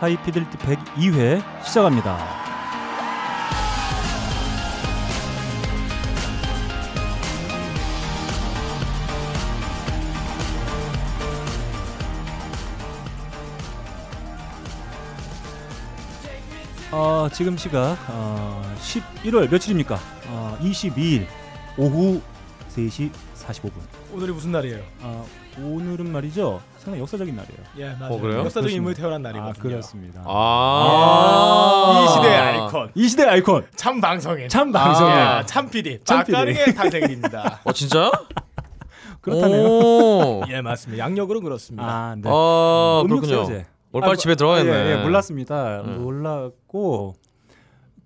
[0.00, 2.18] 하이피델리티 102회 시작합니다.
[16.92, 19.98] 어, 지금 시각 어, 11월 며칠입니까?
[20.28, 21.26] 어, 22일
[21.76, 22.22] 오후
[22.74, 23.72] 3시 45분.
[24.12, 24.82] 오늘이 무슨 날이에요?
[25.02, 25.24] 아,
[25.62, 26.60] 오늘은 말이죠.
[26.78, 27.58] 상당히 역사적인 날이에요.
[27.78, 28.14] 예, 맞아요.
[28.14, 28.38] 어, 그래요?
[28.40, 28.76] 역사적인.
[28.76, 29.62] 인물이 태어난 아, 날이거든요.
[29.62, 30.22] 그렇습니다.
[30.24, 36.24] 아, 이 시대의 아이콘, 이 시대 아이콘 참 방송인, 참 방송인 아, 참 PD, 참
[36.24, 36.32] PD.
[36.32, 37.60] 박가능의 탄생일입니다.
[37.64, 38.10] 어 진짜?
[39.20, 39.66] 그렇다네요.
[39.68, 40.42] 오.
[40.48, 41.04] 예, 맞습니다.
[41.04, 41.84] 양력으로 그렇습니다.
[41.86, 42.28] 아, 네.
[42.30, 43.42] 아 그렇군요.
[43.92, 44.72] 오늘 빨리 아, 집에 들어가겠네.
[44.72, 45.82] 예, 예, 몰랐습니다.
[45.84, 45.92] 네.
[45.96, 47.16] 몰랐고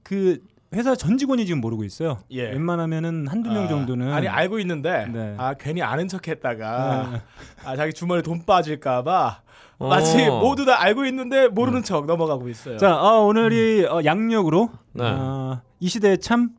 [0.03, 0.39] 그
[0.75, 2.19] 회사 전 직원이 지금 모르고 있어요.
[2.31, 2.51] 예.
[2.51, 5.35] 웬만하면은 한두 명 아, 정도는 아니 알고 있는데 네.
[5.39, 7.23] 아 괜히 아는 척했다가 네.
[7.65, 9.43] 아 자기 주머니에 돈 빠질까봐
[9.79, 9.89] 어.
[9.89, 12.77] 마치 모두 다 알고 있는데 모르는 척 넘어가고 있어요.
[12.79, 15.05] 자, 아, 오늘이 어, 양력으로 네.
[15.05, 16.51] 어, 이 시대의 참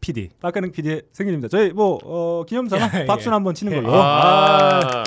[0.00, 1.48] PD 박가능 PD의 생일입니다.
[1.48, 3.06] 저희 뭐 어, 기념 삼아 예, 예.
[3.06, 3.94] 박수는 한번 치는 걸로.
[3.94, 4.80] 아.
[4.80, 5.04] 자,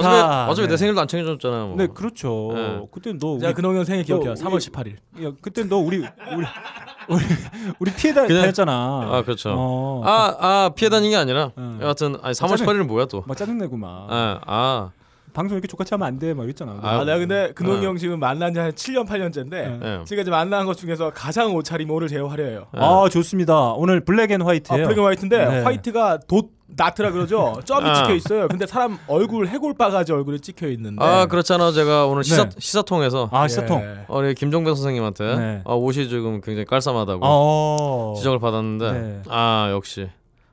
[0.00, 0.72] 어차피 어차피 네.
[0.72, 1.66] 내 생일도 안 챙겨줬잖아요.
[1.68, 1.76] 뭐.
[1.76, 2.50] 네, 그렇죠.
[2.54, 2.86] 네.
[2.92, 4.34] 그때 너 제가 우리, 근홍 형 생일 기억해요.
[4.34, 5.26] 너 3월 우리- 18일.
[5.26, 6.06] 야, 그때 너 우리 우리
[7.08, 7.24] 우리,
[7.78, 8.72] 우리 피해 다, 그냥- 다녔잖아.
[8.72, 9.54] 아 그렇죠.
[9.56, 11.78] 어, 아, 아 피해 다닌 게 아니라 응.
[11.80, 13.24] 여하튼 아니 3월 어차피- 18일은 뭐야 또?
[13.26, 14.90] 막 짜증내고 막 아, 아,
[15.38, 16.80] 방송 이렇게 좆같이 하면 안 돼, 막 이랬잖아.
[16.82, 17.86] 아, 아, 내가 근데 근홍이 네.
[17.86, 19.80] 형 지금 만난 지 한 7년 8년째인데 네.
[20.00, 20.04] 예.
[20.04, 22.66] 지금까지 만난 것 중에서 가장 옷차림이 오늘 제일 화려해요.
[22.76, 22.80] 예.
[22.80, 23.72] 아 좋습니다.
[23.74, 24.88] 오늘 black and 아, white예요.
[24.88, 25.62] black and white인데 네.
[25.62, 27.60] 화이트가 돛 나트라 그러죠.
[27.64, 27.94] 점이 아.
[27.94, 28.48] 찍혀 있어요.
[28.48, 31.02] 근데 사람 얼굴 해골 바가지 얼굴이 찍혀 있는데.
[31.04, 32.50] 아 그렇잖아 제가 오늘 시사 네.
[32.58, 33.80] 시사통에서 아 시사통.
[33.80, 34.04] 예.
[34.08, 35.62] 우리 김종배 선생님한테 네.
[35.64, 38.14] 아, 옷이 지금 굉장히 깔쌈하다고 어.
[38.16, 39.22] 지적을 받았는데 네.
[39.28, 40.08] 아 역시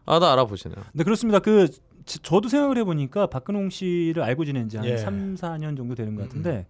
[0.06, 0.78] 아 나 알아보시네요.
[0.94, 1.40] 네 그렇습니다.
[1.40, 4.98] 그 지- 저 도 생각을 해보니까 박근홍 씨를 알고 지낸 지한 예.
[4.98, 6.68] 3, 4년 정도 되는 것 같은데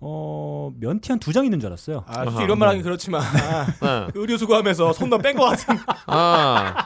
[0.00, 2.04] 어 면티 한 두 장 있는 줄 알았어요.
[2.06, 3.22] 아, 아하, 이런 말하기 그렇지만
[3.80, 4.06] 네.
[4.14, 5.78] 의료 수거하면서 손도 뺀 것 같은.
[6.06, 6.74] 아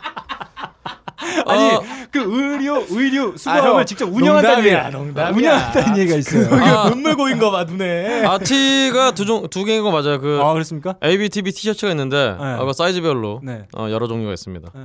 [1.46, 5.36] 아니 어, 그 의료 의료 아, 수거함을 형, 직접 운영한다는 농담이야, 얘기, 농담이야.
[5.36, 6.42] 운영한다는 얘기가 있어요.
[6.46, 6.88] 이게 아.
[6.90, 8.24] 눈물 고인 거 봐 눈에.
[8.24, 10.20] 아 티가 두종두 개인 거 맞아요.
[10.20, 10.94] 그 아 그렇습니까?
[11.02, 12.44] ABTV 티셔츠가 있는데 네.
[12.44, 13.66] 아, 그 사이즈별로 네.
[13.76, 14.70] 어, 여러 종류가 있습니다.
[14.74, 14.80] 네.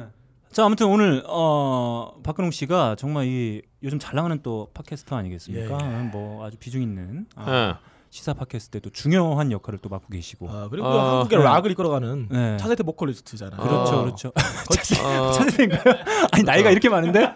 [0.54, 5.78] 자 아무튼 오늘 어 박근홍 씨가 정말 이 요즘 잘 나가는 또 팟캐스터 아니겠습니까?
[5.82, 6.04] 예.
[6.12, 7.93] 뭐 아주 비중 있는 아, 네.
[8.14, 10.48] 시사 팟캐스트에도 중요한 역할을 또 맡고 계시고.
[10.48, 11.46] 아, 그리고 아, 한국의 네.
[11.46, 12.58] 락을 이끌어가는 네.
[12.58, 13.58] 차세대 보컬리스트잖아.
[13.58, 14.02] 그렇죠, 아.
[14.04, 14.32] 그렇죠.
[15.04, 15.82] 어, 차세대인가요?
[16.32, 17.22] 아니 나이가 이렇게 많은데?
[17.22, 17.30] 네.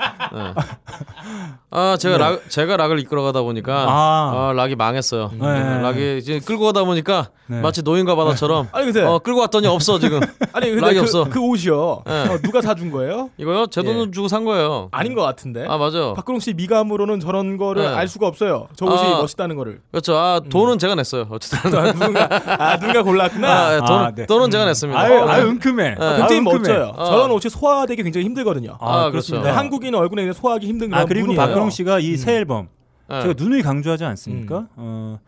[1.71, 4.49] 아 제가 락 제가 락을 이끌어가다 보니까 아.
[4.49, 5.31] 아, 락이 망했어요.
[5.33, 5.63] 네.
[5.63, 7.59] 네, 락이 이제 끌고 가다 보니까 네.
[7.59, 10.19] 마치 노인과 바다처럼 아니 근데 어 끌고 왔더니 없어 지금
[10.53, 11.23] 아니 근데 락이 그, 없어.
[11.25, 12.03] 그 옷이요.
[12.05, 12.27] 네.
[12.29, 13.31] 어, 누가 사준 거예요?
[13.37, 14.11] 이거요 제 돈을 예.
[14.11, 14.89] 주고 산 거예요.
[14.91, 15.65] 아닌 것 같은데.
[15.67, 16.13] 아 맞아요.
[16.13, 17.87] 박근홍 씨 미감으로는 저런 거를 네.
[17.89, 18.67] 알 수가 없어요.
[18.75, 19.17] 저 옷이 아.
[19.17, 19.81] 멋있다는 거를.
[19.91, 20.15] 그렇죠.
[20.15, 21.25] 아돈 은 제가 냈어요.
[21.29, 23.47] 어쨌든 아, 누군가 아 누군가 골랐구나.
[23.67, 24.25] 아, 예, 돈은 아, 네.
[24.25, 24.99] 돈은 제가 냈습니다.
[24.99, 25.49] 아유, 어, 아유 네.
[25.49, 25.89] 은큼해.
[25.89, 25.95] 네.
[25.95, 26.57] 굉장히 아유, 은큼해.
[26.57, 26.93] 멋져요.
[26.95, 27.05] 어.
[27.05, 28.77] 저런 옷이 소화되기 굉장히 힘들거든요.
[28.79, 29.43] 아, 아, 그렇습니다.
[29.43, 29.57] 그렇죠.
[29.59, 31.41] 한국인 얼굴에 소화하기 힘든 그런 아 그리고 분이에요.
[31.41, 32.37] 박근홍 씨가 이새 음.
[32.37, 32.67] 앨범
[33.09, 33.21] 네.
[33.21, 34.67] 제가 누누이 강조하지 않습니까?
[34.75, 35.19] 어,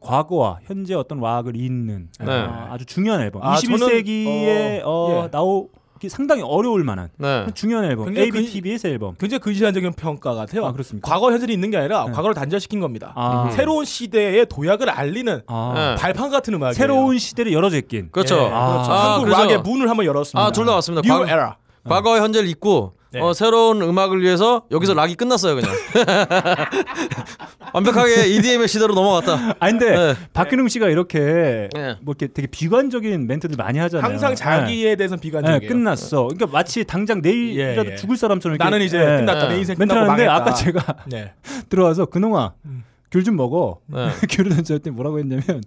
[0.00, 2.26] 과거와 현재 어떤 음악을 잇는 네.
[2.32, 3.42] 아, 아주 중요한 앨범.
[3.42, 5.28] 아, 21세기에 저는, 어, 어, 예.
[5.32, 5.68] 나오기
[6.08, 7.46] 상당히 어려울 만한 네.
[7.54, 8.06] 중요한 앨범.
[8.06, 9.14] 굉장히 그- ABTB의 새 앨범.
[9.18, 10.66] 굉장히 근시안적인 평가 같아요.
[10.66, 11.08] 아, 그렇습니까?
[11.10, 12.12] 과거 현재는 잇는 게 아니라 네.
[12.12, 13.12] 과거를 단절시킨 겁니다.
[13.16, 16.02] 아, 새로운 시대의 도약을 알리는 아, 네.
[16.02, 16.74] 발판 같은 음악이에요.
[16.74, 18.10] 새로운 시대를 열어제낀.
[18.12, 18.36] 그렇죠.
[18.36, 18.72] 예, 아.
[18.72, 18.92] 그렇죠.
[18.92, 20.46] 아, 한국 그래서- 락의 문을 한번 열었습니다.
[20.46, 21.02] 아, 둘다 맞습니다.
[21.02, 21.56] new 과거- era.
[21.88, 23.20] 과거와 현재를 잇고 네.
[23.22, 25.70] 어, 새로운 음악을 위해서 여기서 락이 끝났어요 그냥
[27.72, 29.56] 완벽하게 EDM의 시대로 넘어갔다.
[29.58, 30.14] 아 근데 네.
[30.32, 31.96] 박근홍 씨가 이렇게 네.
[32.02, 34.04] 뭐 이렇게 되게 비관적인 멘트들 많이 하잖아요.
[34.10, 35.60] 항상 자기에 대해서는 네, 비관적이에요.
[35.60, 36.24] 네, 끝났어.
[36.28, 37.96] 그러니까 마치 당장 내일이라도 예, 예.
[37.96, 39.48] 죽을 사람처럼 이렇게 나는 이제 네, 끝났다.
[39.48, 39.54] 네.
[39.54, 40.34] 내 인생 멘트 끝나고 하는데 망했다.
[40.34, 41.32] 아까 제가 네.
[41.68, 42.84] 들어와서 근홍아 음.
[43.10, 43.80] 귤좀 먹어.
[43.86, 44.08] 네.
[44.30, 45.62] 귤을 던졌더니 뭐라고 했냐면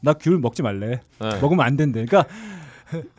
[0.00, 1.00] 나 귤 먹지 말래.
[1.20, 1.28] 네.
[1.40, 2.04] 먹으면 안 된대.
[2.04, 2.32] 그러니까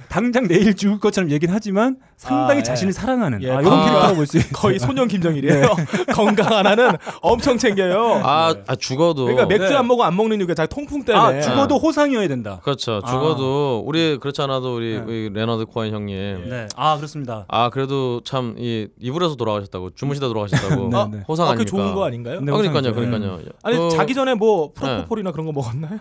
[0.09, 2.63] 당장 내일 죽을 것처럼 얘기는 하지만 상당히 아, 예.
[2.63, 3.79] 자신을 사랑하는 예, 아, 이런 아.
[3.83, 4.51] 캐릭터라고 볼 수 있어요.
[4.53, 5.67] 거의 소년 김정일이에요.
[6.13, 6.91] 건강 하나는
[7.21, 8.21] 엄청 챙겨요.
[8.23, 9.75] 아, 아, 죽어도 그러니까 맥주 네.
[9.75, 11.37] 안 먹고 안 먹는 이유가 자기 통풍 때문에.
[11.37, 12.59] 아 죽어도 호상이어야 된다.
[12.63, 13.01] 그렇죠.
[13.03, 13.09] 아.
[13.09, 15.03] 죽어도 우리 그렇지 않아도 우리, 네.
[15.05, 16.49] 우리 레너드 코엔 형님.
[16.49, 16.67] 네.
[16.75, 17.45] 아 그렇습니다.
[17.47, 21.23] 아 그래도 참 이 이불에서 돌아가셨다고 주무시다 돌아가셨다고 네, 아, 네.
[21.27, 21.69] 호상 아, 그 아닙니까?
[21.77, 22.41] 좋은 거 아닌가요?
[22.41, 22.93] 네, 아, 그러니까요.
[22.93, 23.39] 그러니까요.
[23.63, 25.99] 아니 그- 자기 전에 뭐 프로포폴이나 그런 거 먹었나요?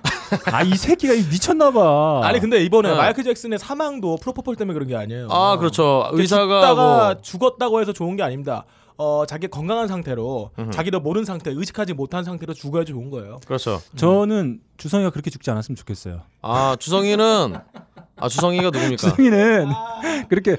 [0.53, 2.21] 아 이 새끼가 미쳤나 봐.
[2.25, 2.95] 아니 근데 이번에 네.
[2.97, 5.29] 마이클 잭슨의 사망도 프로포폴 때문에 그런 게 아니에요.
[5.31, 6.03] 아 그렇죠.
[6.09, 6.75] 이렇게 의사가 죽다가
[7.15, 8.65] 뭐 죽었다고 해서 좋은 게 아닙니다.
[8.97, 10.71] 어 자기 건강한 상태로 음흠.
[10.73, 13.41] 자기도 모르는 상태, 의식하지 못한 상태로 죽어야 좋은 거예요.
[13.47, 13.81] 그렇죠.
[13.97, 16.21] 저는 주성이가 그렇게 죽지 않았으면 좋겠어요.
[16.43, 17.55] 아 주성이는
[18.21, 18.97] 아 주성이가 누굽니까?
[18.97, 19.69] 주성이는
[20.29, 20.57] 그렇게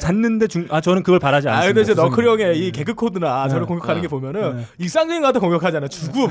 [0.00, 1.68] 잤는데 중, 아 저는 그걸 바라지 아 않습니다.
[1.74, 2.26] 근데 이제 너클.
[2.26, 3.66] 형의 이 개그 코드나 저를 네.
[3.68, 4.02] 공격하는 네.
[4.02, 4.66] 게 보면은 네.
[4.78, 6.28] 일상적인 거 같아 공격하잖아 죽음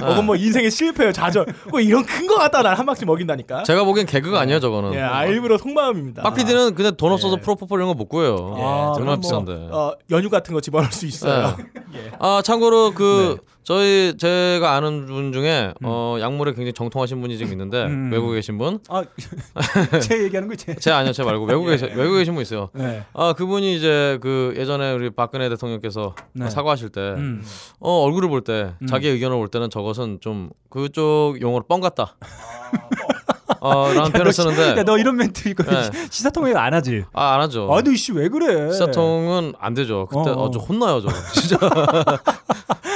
[0.00, 4.40] 혹은 뭐 인생의 실패 좌절 뭐 이런 큰거 갖다 난한 방씩 먹인다니까 제가 보기엔 개그가
[4.40, 4.94] 아니에요 저거는.
[4.94, 7.40] 예, 아 일부러 속마음입니다 박 PD는 근데 돈 없어서 예.
[7.40, 8.54] 프로포폴 이런 거 못 구해요.
[8.58, 9.52] 예, 아, 얼마나 뭐, 비싼데.
[9.70, 11.56] 어, 연유 같은 거 집어넣을 수 있어요
[11.94, 12.10] 예.
[12.18, 13.53] 아 참고로 그 네.
[13.64, 15.84] 저희 제가 아는 분 중에 음.
[15.86, 18.10] 어 약물에 굉장히 정통하신 분이 지금 있는데 음.
[18.12, 18.78] 외국에 계신 분.
[18.90, 19.02] 아
[20.00, 20.74] 제 얘기하는 거 제.
[20.76, 22.68] 제 아니요, 제 말고 외국에 계신 외국에 계신 분 있어요.
[22.74, 23.04] 네.
[23.14, 26.50] 아 그분이 이제 그 예전에 우리 박근혜 대통령께서 네.
[26.50, 27.42] 사과하실 때 음.
[27.80, 28.86] 어, 얼굴을 볼때 음.
[28.86, 32.16] 자기의 의견을 볼 때는 저것은 좀 그쪽 용어로 뻥 같다.
[32.20, 33.13] 아,
[33.64, 35.90] 어, 라는 표현을 쓰는데 야 너 이런 멘트 이거 네.
[36.10, 37.04] 시사통에 안 하지.
[37.12, 37.72] 아, 안 하죠.
[37.72, 38.70] 아너 이씨 왜 그래?
[38.72, 40.06] 시사통은 안 되죠.
[40.10, 40.42] 그때 어, 어.
[40.44, 41.08] 어, 저 혼나요, 저.
[41.32, 41.56] 진짜.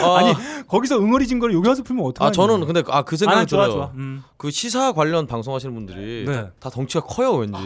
[0.03, 0.33] 아, 아니
[0.69, 2.29] 거기서 응어리진 걸 여기 와서 풀면 어떡하냐?
[2.29, 3.73] 아 저는 근데 아 그 생각이 아, 좋아 들어요.
[3.79, 3.91] 좋아.
[3.95, 4.23] 음.
[4.37, 6.33] 그 시사 관련 방송하시는 분들이 네.
[6.35, 7.59] 다, 다 덩치가 커요 왠지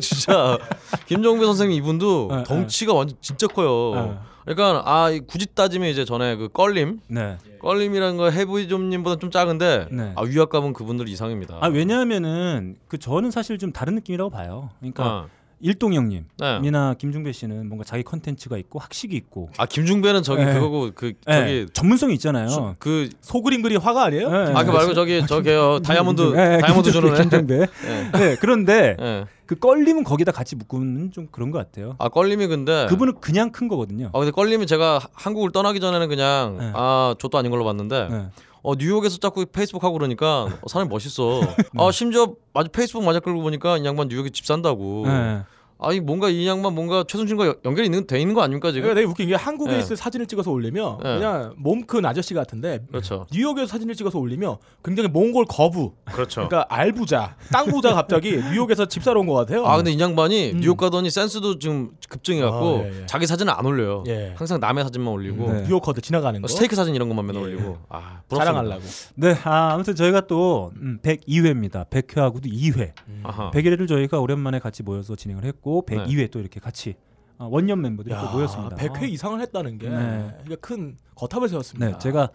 [0.00, 0.58] 진짜
[1.06, 4.18] 김종배 선생님 이분도 네, 덩치가 완전 진짜 커요.
[4.50, 4.54] 네.
[4.54, 7.38] 그러니까 아이 굳이 따지면 이제 전에 그 껄림 네.
[7.60, 10.12] 껄림이라는 거 해부이좀님보다 좀 작은데 네.
[10.16, 11.58] 아 위압감은 그분들 이상입니다.
[11.60, 14.70] 아 왜냐하면은 그 저는 사실 좀 다른 느낌이라고 봐요.
[14.80, 15.26] 그러니까 아,
[15.60, 16.60] 일동 형님, 네.
[16.64, 20.54] 이나 김종배 씨는 뭔가 자기 컨텐츠가 있고 학식이 있고 아 김중배는 저기 네.
[20.54, 22.48] 그거고 그 네, 저기 전문성이 있잖아요.
[22.48, 24.30] 수- 그 소그림 그리 화가 아니에요?
[24.30, 27.20] 네, 아그 말고 저기 저게요 다이아몬드 네, 다이아몬드 주는 애.
[27.22, 27.58] 김중배.
[27.84, 28.10] 네.
[28.12, 29.24] 네, 그런데 네.
[29.46, 31.96] 그 껄림은 거기다 같이 묶으면 좀 그런 것 같아요.
[31.98, 34.10] 아 껄림이 근데 그분은 그냥 큰 거거든요.
[34.14, 36.70] 아 근데 껄림이 제가 하- 한국을 떠나기 전에는 그냥 네.
[36.74, 38.26] 아 저도 아닌 걸로 봤는데 네.
[38.62, 41.40] 어 뉴욕에서 자꾸 페이스북 하고 그러니까 어, 사람이 멋있어.
[41.78, 45.04] 아 심지어 마주 페이스북 마저 끌고 보니까 이 양반 뉴욕에 집 산다고.
[45.06, 45.42] 네.
[45.82, 48.82] 아니 뭔가 이 양반 뭔가 최순실과 연- 연결이 있는 돼 있는 거 아닙니까 지금?
[48.82, 49.78] 그러니까 되게 웃긴 게 한국에 네.
[49.78, 51.14] 있을 사진을 찍어서 올리면 네.
[51.18, 53.26] 그냥 몸 큰 아저씨 같은데 그렇죠.
[53.32, 56.46] 뉴욕에서 사진을 찍어서 올리면 굉장히 몽골 거부 그렇죠.
[56.48, 60.52] 그러니까 알부자 땅 부자 갑자기 뉴욕에서 집 사러 온 것 같아요 아 근데 이 양반이
[60.52, 60.60] 음.
[60.60, 63.06] 뉴욕 가더니 센스도 지금 급증해 갖고 아, 예, 예.
[63.06, 64.04] 자기 사진을 안 올려요.
[64.08, 64.34] 예.
[64.36, 65.62] 항상 남의 사진만 올리고 네.
[65.62, 67.46] 뉴요커들 지나가는 거 어, 스테이크 사진 이런 것만 맨날 예.
[67.46, 67.78] 올리고.
[67.88, 68.44] 아 부럽습니다.
[68.44, 68.82] 자랑하려고
[69.16, 71.88] 네, 아, 아무튼 저희가 또 음, 102회입니다.
[71.88, 72.92] 100회하고도 2회.
[73.22, 73.50] 아하.
[73.52, 75.96] 100회를 저희가 오랜만에 같이 모여서 진행을 했고 네.
[75.96, 76.94] 102회 또 이렇게 같이
[77.38, 78.76] 아, 원년 멤버들이 또 모였습니다.
[78.76, 80.30] 100회 이상을 했다는 게 네.
[80.60, 81.92] 큰 거탑을 세웠습니다.
[81.92, 82.28] 네, 제가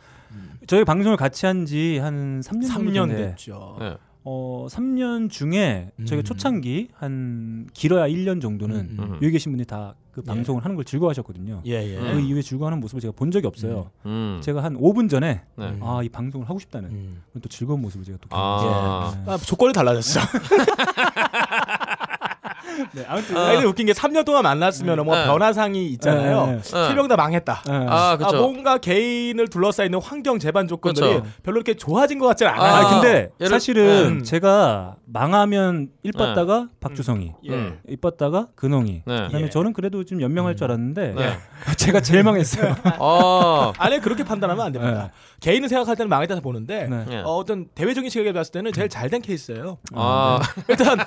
[0.68, 3.78] 저희 방송을 같이 한 지 한 3년 3년 정도 됐죠.
[3.80, 3.98] 네.
[4.28, 6.24] 어, 3년 중에 저희가 음.
[6.24, 9.14] 초창기 한 길어야 1년 정도는 음, 음.
[9.18, 10.22] 여기 계신 분이 다그 예.
[10.26, 11.62] 방송을 하는 걸 즐거워하셨거든요.
[11.68, 11.96] 예, 예.
[12.00, 13.92] 그 이후에 즐거워하는 모습을 제가 본 적이 없어요.
[14.08, 14.40] 음.
[14.44, 15.78] 제가 한 5분 전에 네.
[15.82, 17.22] 아, 이 방송을 하고 싶다는 음.
[17.40, 19.12] 또 즐거운 모습을 제가 또 아.
[19.14, 19.32] 경험했어요.
[19.32, 20.20] 아, 조건이 달라졌죠.
[22.66, 22.86] 네.
[22.94, 25.26] 네, 아무튼 아, 근데 웃긴 게 3년 동안 만났으면 뭐 네.
[25.26, 26.46] 변화상이 있잖아요.
[26.48, 26.88] 네, 네.
[26.88, 27.64] 세명 다 망했다.
[27.68, 27.74] 네.
[27.90, 28.38] 아 아, 그렇죠.
[28.38, 31.26] 뭔가 개인을 둘러싸이는 환경 제반 조건들이 그렇죠.
[31.44, 32.86] 별로 이렇게 좋아진 것 같지는 아, 않아요.
[32.88, 34.24] 아 근데 예를- 사실은 네.
[34.24, 37.52] 제가 망하면 일 봤다가 박주성이 예.
[37.52, 37.80] 음.
[37.88, 39.24] 일 봤다가 근홍이 네.
[39.26, 39.50] 그다음에 예.
[39.50, 41.38] 저는 그래도 좀 연명할 줄 알았는데 네.
[41.78, 42.76] 제가 제일 망했어요.
[43.00, 43.74] 아.
[43.78, 45.12] 아니 그렇게 판단하면 안 됩니다.
[45.46, 47.06] 개인을 생각할 때는 망했다 보는데 네.
[47.12, 47.18] 예.
[47.18, 49.78] 어, 어떤 대외적인 시각에 봤을 때는 제일 잘 된 케이스예요.
[49.94, 50.98] 아, 일단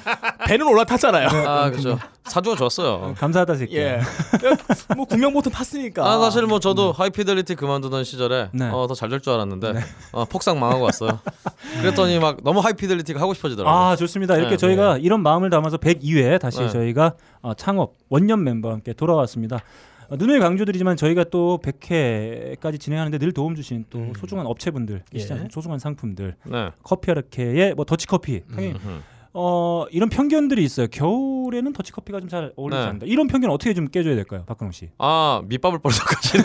[0.46, 1.26] 배는 올라탔잖아요.
[1.48, 1.98] 아 그렇죠.
[2.22, 3.14] 사주가 좋았어요.
[3.18, 3.76] 감사하다 새끼.
[3.78, 4.00] 예.
[4.96, 6.06] 뭐 국명보통 탔으니까.
[6.08, 8.68] 아 사실 뭐 저도 하이피델리티 그만두던 시절에 네.
[8.72, 9.72] 어, 더 잘 될 줄 알았는데
[10.12, 11.18] 어, 폭삭 망하고 왔어요.
[11.80, 13.74] 그랬더니 막 너무 하이피델리티가 하고 싶어지더라고요.
[13.76, 14.36] 아 좋습니다.
[14.36, 16.68] 이렇게 네, 저희가 이런 마음을 담아서 102회 다시 네.
[16.68, 19.58] 저희가 어, 창업 원년 멤버와 함께 돌아왔습니다.
[20.10, 24.12] 어, 누누이 강조드리지만 저희가 또 100회까지 진행하는데 늘 도움 주신 또 음.
[24.18, 25.44] 소중한 업체분들 계시잖아요.
[25.44, 25.48] 예.
[25.52, 26.70] 소중한 상품들 네.
[26.82, 29.00] 커피 아르케의 뭐 더치커피 당연히 음흠.
[29.34, 30.86] 어 이런 편견들이 있어요.
[30.90, 32.84] 겨울에는 더치커피가 좀 잘 어울리지 네.
[32.86, 33.06] 않는다.
[33.06, 34.88] 이런 편견 어떻게 좀 깨줘야 될까요, 박근홍 씨?
[34.98, 36.42] 아 밑밥을 벌써까지네.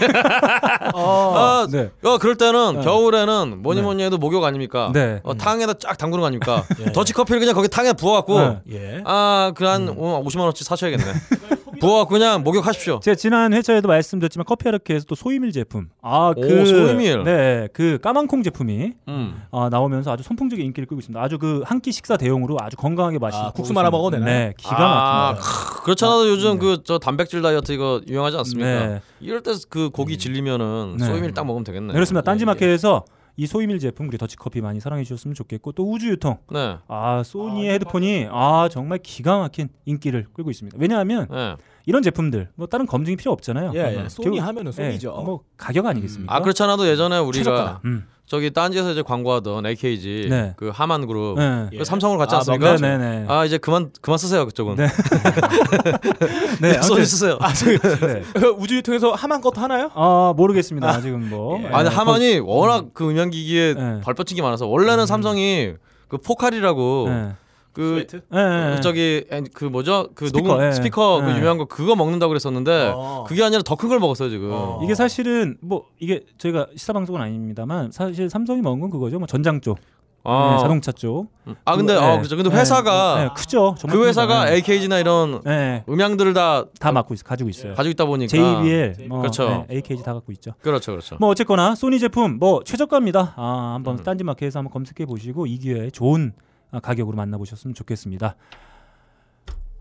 [0.94, 1.34] 어.
[1.36, 1.90] 아, 네.
[2.04, 2.82] 어, 그럴 때는 네.
[2.84, 3.84] 겨울에는 뭐니 네.
[3.84, 4.92] 뭐니 해도 목욕 아닙니까?
[4.94, 5.22] 네.
[5.24, 6.64] 어, 탕에다 쫙 담그는 거 아닙니까?
[6.82, 6.92] 예.
[6.92, 8.62] 더치커피를 그냥 거기 탕에 부어갖고 네.
[8.72, 9.02] 예.
[9.06, 9.96] 아, 그한 음.
[9.96, 11.04] 50만 원치 사셔야겠네.
[11.88, 13.00] 부어갖고 그냥 목욕하십시오.
[13.02, 15.90] 제가 지난 회차에도 말씀드렸지만 커피 아르케에서 또 소이밀 제품.
[16.02, 17.24] 아, 그 오, 소이밀.
[17.24, 19.42] 네, 그 까만콩 제품이 음.
[19.52, 21.22] 아, 나오면서 아주 선풍적인 인기를 끌고 있습니다.
[21.22, 24.26] 아주 그 한 끼 식사 대용으로 아주 건강하게 마시는 아, 국수 말아 먹어도 되나요?
[24.26, 25.50] 네, 기가 아, 막힙니다.
[25.76, 28.88] 크, 그렇잖아도 요즘 그저 단백질 다이어트 이거 유행하지 않습니까?
[28.88, 29.02] 네.
[29.20, 31.06] 이럴 때 그 고기 질리면은 네.
[31.06, 31.88] 소이밀 딱 먹으면 되겠네.
[31.88, 32.22] 네, 그렇습니다.
[32.22, 36.38] 예, 딴지마켓에서 이 소이밀 제품 그리고 더치커피 많이 사랑해 주셨으면 좋겠고 또 우주 유통.
[36.52, 36.78] 네.
[36.88, 40.78] 아, 소니의 헤드폰이 아, 정말 기가 막힌 인기를 끌고 있습니다.
[40.80, 41.56] 왜냐하면 네.
[41.86, 43.72] 이런 제품들 뭐 다른 검증이 필요 없잖아요.
[43.76, 43.98] 예, 예.
[44.02, 44.10] 음.
[44.10, 45.12] 소니 결국- 하면은 예, 소니죠.
[45.26, 46.34] 뭐 가격 아니겠습니까?
[46.34, 47.82] 아 그렇잖아도 예전에 우리가 최저가다.
[47.86, 48.06] 음.
[48.26, 50.54] 저기 딴지에서 이제 광고하던 AKG 네.
[50.56, 51.68] 그 하만 그룹 네.
[51.78, 52.78] 그 삼성으로 갔지 아, 않습니까?
[52.78, 53.26] 네, 네, 네.
[53.28, 54.76] 아 이제 그만 그만 쓰세요 그쪽은.
[54.78, 54.88] 네.
[56.62, 57.38] 네, 소니 아무튼 쓰세요.
[57.42, 58.24] 아, 저기 네.
[58.58, 59.92] 우주 유통에서 하만 것도 하나요?
[59.94, 60.88] 아, 모르겠습니다.
[60.90, 61.62] 아직은 뭐.
[61.64, 61.68] 예.
[61.68, 64.02] 아니 네, 하만이 워낙 그 음향기기에 네.
[64.02, 65.74] 발뻗친 게 많아서 원래는 삼성이
[66.08, 67.32] 그 포칼이라고 네.
[67.74, 68.22] 그 스웨트?
[68.34, 68.82] 예, 예, 예.
[68.82, 70.10] 저기 엔- 그 뭐죠?
[70.16, 70.72] 그 스피커, 녹음 예.
[70.72, 71.36] 스피커 그 예.
[71.38, 73.26] 유명한 거 그거 먹는다고 그랬었는데 어.
[73.28, 74.50] 그게 아니라 더 큰 걸 먹었어요 지금.
[74.54, 74.80] 어.
[74.84, 79.18] 이게 사실은 뭐 이게 저희가 시사 방송은 아닙니다만 사실 삼성이 먹은 건 그거죠.
[79.20, 79.78] 뭐 전장 쪽,
[80.24, 81.28] 아, 네, 자동차 쪽.
[81.66, 82.22] 아 근데 그거, 어 예.
[82.22, 82.36] 그죠.
[82.38, 83.76] 근데 예, 회사가 예, 크죠.
[83.78, 84.50] 정말 그 회사가.
[84.52, 84.56] 예.
[84.56, 87.74] AKG나 이런 예, 음향들을 다 다 맡고 있어, 가지고 있어요.
[87.74, 89.66] 가지고 있다 보니까 JBL, 뭐, 그렇죠.
[89.70, 90.52] 예, AKG 다 갖고 있죠.
[90.62, 91.18] 그렇죠, 그렇죠.
[91.20, 93.34] 뭐 어쨌거나 소니 제품 뭐 최저가입니다.
[93.36, 94.04] 아 한번 음.
[94.04, 98.36] 딴지마켓에서 한번 검색해 보시고 이 기회에 좋은 아, 가격으로 만나보셨으면 좋겠습니다.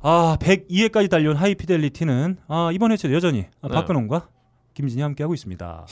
[0.03, 3.75] 아 102회까지 달려온 하이피델리티는 아 이번 회차 여전히 아, 네.
[3.75, 4.29] 박근홍과
[4.75, 5.87] 김진이 함께 하고 있습니다.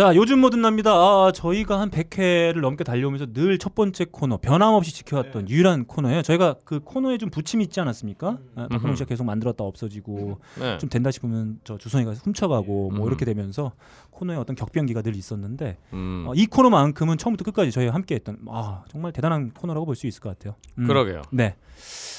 [0.00, 0.92] 자 요즘 뭐든 납니다.
[0.94, 6.22] 아 저희가 한 100회를 넘게 달려오면서 늘 첫 번째 코너 변함없이 지켜왔던 유일한 코너예요.
[6.22, 8.38] 저희가 그 코너에 좀 부침이 있지 않았습니까?
[8.56, 10.78] 아, 박근홍 씨가 계속 만들었다 없어지고 네.
[10.78, 13.08] 좀 된다 싶으면 저 주선이가 훔쳐가고 뭐 음.
[13.08, 13.72] 이렇게 되면서
[14.10, 16.24] 코너에 어떤 격변기가 늘 있었는데 음.
[16.26, 20.30] 어, 이 코너만큼은 처음부터 끝까지 저희가 함께했던 아 정말 대단한 코너라고 볼 수 있을 것
[20.30, 20.54] 같아요.
[20.78, 20.86] 음.
[20.86, 21.20] 그러게요.
[21.30, 21.56] 네.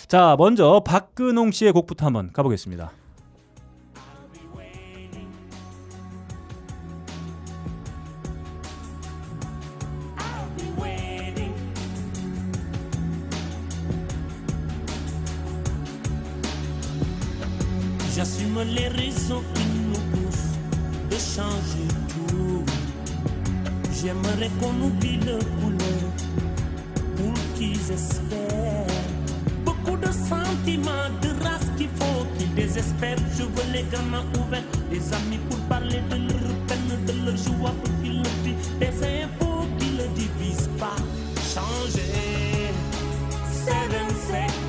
[0.08, 2.92] 자 먼저 박근홍 씨의 곡부터 한번 가보겠습니다.
[18.76, 20.56] Les raisons qui nous poussent
[21.10, 21.88] de changer
[22.28, 22.64] tout.
[24.02, 26.12] J'aimerais qu'on oublie le couleur
[27.18, 28.88] pour qu'ils espèrent.
[29.66, 33.18] Beaucoup de sentiments, de race qu'il faut qu'ils désespèrent.
[33.38, 37.74] Je veux les gamins ouverts, des amis pour parler de leur peine, de leur joie
[37.84, 38.80] pour qu'ils le vivent.
[38.80, 40.96] Des infos qui ne divisent pas.
[41.54, 42.72] Changer.
[43.66, 44.61] Seven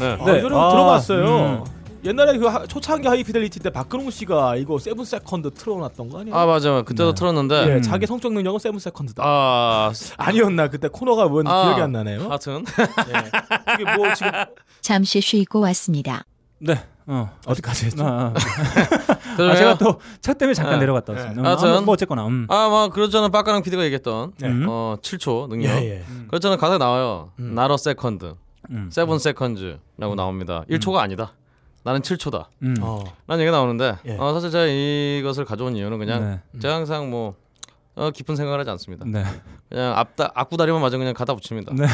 [0.00, 0.32] 네.
[0.32, 1.36] 아, 이 노래 아, 들어봤어요.
[1.64, 1.64] 음.
[2.02, 6.34] 옛날에 그 하- 초창기 하이피델리티 때 박근홍 씨가 이거 seven second 틀어놨던 거 아니에요?
[6.34, 6.80] 아 맞아.
[6.80, 7.14] 그때도 네.
[7.14, 7.82] 틀었는데 예, 음.
[7.82, 9.22] 자기 성적 능력은 seven second다.
[9.24, 12.26] 아 아니었나 그때 코너가 뭔지 아, 기억이 안 나네요.
[12.30, 13.74] 하여튼 예.
[13.74, 14.32] 이게 뭐 지금
[14.80, 16.24] 잠시 쉬고 왔습니다.
[16.58, 16.82] 네.
[17.06, 17.28] 어.
[17.44, 18.06] 어디까지 했죠?
[18.06, 18.34] 아, 아.
[19.50, 20.80] 아, 제가 또 차 때문에 잠깐 네.
[20.80, 21.12] 내려갔다.
[21.12, 21.68] 음, 하여튼.
[21.74, 22.46] 아, 뭐 어쨌거나 음.
[22.48, 23.28] 아 막 그렇잖아.
[23.28, 24.48] 빡가랑 PD가 얘기했던 네.
[24.48, 24.64] 음.
[24.68, 25.68] 어 7초 능력.
[25.82, 26.04] 예, 예.
[26.28, 26.56] 그렇잖아.
[26.56, 27.32] 가사 나와요.
[27.40, 27.54] 음.
[27.54, 28.34] not a second, 음.
[28.90, 30.64] seven seconds라고 나옵니다.
[30.70, 31.32] 1초가 아니다.
[31.82, 32.46] 나는 7초다.
[32.62, 32.74] 음.
[32.82, 33.02] 어.
[33.26, 34.16] 라는 얘기가 나오는데 예.
[34.18, 36.60] 어, 사실 제가 이것을 가져온 이유는 그냥 네.
[36.60, 37.34] 제가 항상 뭐
[37.96, 39.04] 어, 깊은 생각을 하지 않습니다.
[39.08, 39.24] 네.
[39.68, 41.72] 그냥 앞다 앞구다리만 맞으면 그냥 갖다 붙입니다.
[41.74, 41.86] 네.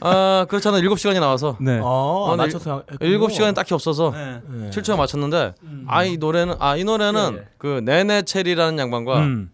[0.00, 0.78] 아 그렇잖아.
[0.78, 1.78] 7시간이 나와서 네.
[1.78, 2.44] 어, 어, 네.
[2.44, 3.18] 맞춰서 했군요.
[3.28, 4.40] 7시간이 딱히 없어서 네.
[4.66, 4.70] 예.
[4.70, 5.54] 7초에 맞췄는데
[5.86, 7.48] 아이 노래는 아 이 노래는 예, 예.
[7.58, 9.50] 그 네네 체리라는 양반과 음.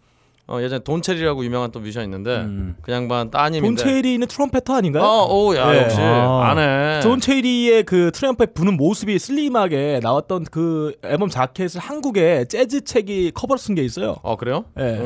[0.49, 2.77] 어, 예전에 돈 체리라고 유명한 또 뮤지션 있는데 음.
[2.81, 5.03] 그 양반 따님인데 돈 체리는 트럼페터 아닌가요?
[5.03, 5.83] 어 오야 예.
[5.83, 6.51] 역시 아.
[6.51, 13.33] 안해 존 체리의 그 트럼펫 부는 모습이 슬림하게 나왔던 그 앨범 자켓을 한국에 재즈 책이
[13.35, 14.17] 커버로 쓴 게 있어요.
[14.23, 14.65] 어 그래요?
[14.79, 14.99] 예.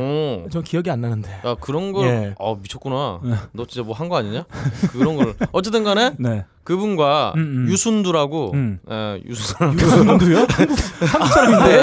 [0.45, 0.49] 오.
[0.51, 1.31] 전 기억이 안 나는데.
[1.45, 2.35] 야 그런 걸, 예.
[2.39, 3.21] 어 미쳤구나.
[3.25, 3.35] 네.
[3.53, 4.45] 너 진짜 뭐 한 거 아니냐?
[4.93, 5.35] 그런 걸.
[5.53, 6.45] 어쨌든 간에 네.
[6.65, 7.67] 그분과 음, 음.
[7.71, 8.79] 유순두라고, 음.
[8.89, 9.75] 예, 유순두.
[9.85, 10.39] 유순두요?
[10.39, 11.73] 한국 사람인데.
[11.73, 11.79] 예,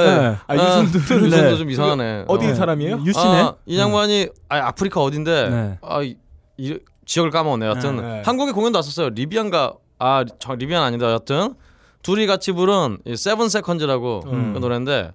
[0.00, 0.18] 예.
[0.18, 0.36] 네.
[0.48, 1.56] 아, 유순두는 유순두 네.
[1.56, 2.24] 좀 이상하네.
[2.26, 2.54] 어디 어.
[2.54, 3.00] 사람이 에요?
[3.04, 3.24] 유씨네.
[3.42, 5.50] 아, 이 양반이 아, 아프리카 어딘데?
[5.50, 5.78] 네.
[5.82, 6.16] 아, 이,
[6.56, 7.66] 이 지역을 까먹었네.
[7.66, 8.22] 여튼 네.
[8.24, 9.10] 한국에 공연도 왔었어요.
[9.10, 11.10] 리비안가 아, 저 리비안 아니다.
[11.12, 11.54] 여튼
[12.02, 14.52] 둘이 같이 부른 이 seven seconds라고 음.
[14.54, 15.12] 그 노래인데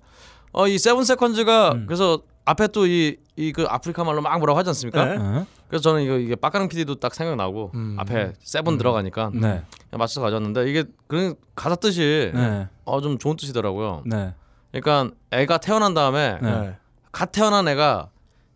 [0.53, 1.85] 어, 이 seven seconds가 음.
[1.87, 5.05] 그래서 앞에 또 이 이 그 아프리카 말로 막 뭐라고 하지 않습니까?
[5.05, 5.15] 네.
[5.17, 5.45] 어?
[5.67, 7.95] 그래서 저는 이거 이게 빡가는 PD도 딱 생각나고 음.
[7.97, 9.63] 앞에 seven 들어가니까 네.
[9.91, 12.67] 맞춰서 가져왔는데 이게 그런 가사 뜻이 네.
[12.85, 14.03] 어좀 좋은 뜻이더라고요.
[14.05, 14.33] 네.
[14.71, 16.77] 그러니까 애가 태어난 다음에 네.
[17.11, 17.17] 네.
[17.19, 18.09] 갓 태어난 애가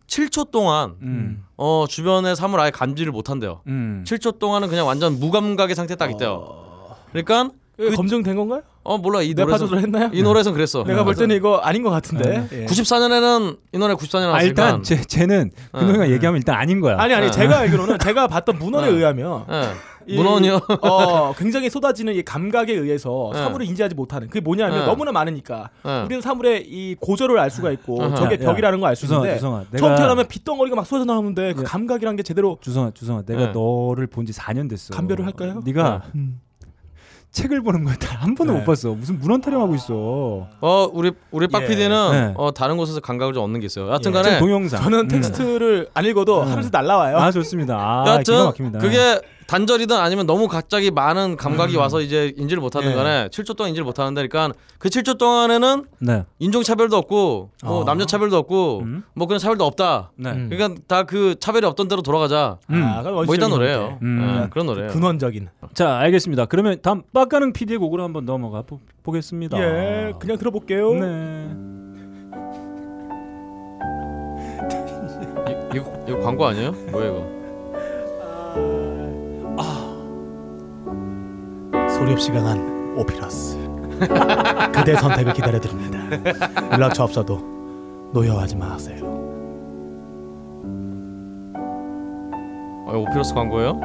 [0.06, 1.44] 7초 동안 음.
[1.56, 3.60] 어 주변의 사물 아예 감지를 못한대요.
[3.66, 4.04] 음.
[4.06, 6.64] 7초 동안은 그냥 완전 무감각의 상태 딱 있대요.
[7.12, 8.62] 그러니까 이거 검증된 건가요?
[8.84, 10.10] 어 몰라 이 노래에서 조절 했나요?
[10.12, 10.84] 이 노래에선 그랬어.
[10.84, 12.48] 내가 볼 때는 이거 아닌 것 같은데.
[12.52, 12.66] 예.
[12.66, 15.80] 94년에는 이 노래 94년에 아 나왔으니까 일단 제, 쟤는 어.
[15.80, 16.96] 근호이가 얘기하면 일단 아닌 거야.
[16.98, 17.32] 아니 아니 네.
[17.32, 18.96] 제가 알기로는 제가 봤던 문헌에 네.
[18.96, 19.62] 의하면 예.
[19.62, 20.60] 이- 문헌이요.
[20.82, 23.38] 어, 굉장히 쏟아지는 이 감각에 의해서 네.
[23.40, 24.86] 사물을 인지하지 못하는 그게 뭐냐면 네.
[24.86, 26.02] 너무나 많으니까 네.
[26.04, 28.14] 우리는 사물의 이 고절을 알 수가 있고 아하.
[28.14, 28.38] 저게 야.
[28.38, 31.64] 벽이라는 걸 알 수 있는데 주성아, 내가 처음 태어나면 빗덩어리가 막 쏟아 나오는데 그 야.
[31.66, 33.52] 감각이란 게 제대로 주성아, 주성아, 내가 네.
[33.52, 34.92] 너를 본 지 4년 됐어.
[34.94, 35.62] 감별을 할까요?
[35.64, 36.40] 네가 음.
[37.32, 37.94] 책을 보는 거야.
[38.18, 38.58] 한 번도 네.
[38.60, 38.94] 못 봤어.
[38.94, 40.48] 무슨 문헌 타령하고 있어.
[40.60, 41.66] 어 우리 우리 빡 예.
[41.76, 42.32] 네.
[42.36, 43.88] 어 다른 곳에서 감각을 좀 얻는 게 있어요.
[43.88, 44.22] 여하튼 예.
[44.22, 44.82] 간에 동영상.
[44.82, 45.08] 저는 음.
[45.08, 46.48] 텍스트를 안 읽어도 음.
[46.48, 47.18] 하면서 날라와요.
[47.18, 47.76] 아 좋습니다.
[47.78, 48.78] 아 막힙니다.
[48.78, 52.94] 그게 단절이든 아니면 너무 갑자기 많은 감각이 와서 이제 인지를 못하든 예.
[52.94, 56.24] 간에 7초 동안 인지를 못하는데 그러니까 그 7초 동안에는 네.
[56.40, 57.84] 인종 차별도 없고 뭐 어.
[57.84, 59.04] 남녀 차별도 없고 음.
[59.14, 60.10] 뭐 그런 차별도 없다.
[60.16, 60.30] 네.
[60.30, 60.48] 음.
[60.50, 62.58] 그러니까 다 그 차별이 없던 대로 돌아가자.
[62.70, 62.82] 음.
[62.82, 63.80] 아, 뭐 이딴 원시적인 노래예요.
[63.80, 63.98] 건데.
[64.02, 64.40] 음.
[64.44, 64.90] 예, 그런 노래예요.
[64.90, 65.48] 근원적인.
[65.74, 66.46] 자, 알겠습니다.
[66.46, 69.56] 그러면 다음 빡가능 PD의 곡으로 한번 넘어가 보, 보겠습니다.
[69.58, 70.94] 예, 그냥 들어볼게요.
[70.94, 71.48] 네.
[75.48, 76.72] 이, 이거, 이거 광고 아니에요?
[76.90, 77.35] 뭐야 이거?
[81.96, 83.56] 소리 없이 강한 오피러스.
[84.74, 85.98] 그대 선택을 기다려드립니다.
[86.72, 87.38] 연락처 없어도
[88.12, 88.98] 노여워하지 마세요.
[92.86, 93.80] 어, 이거 오피러스 광고예요?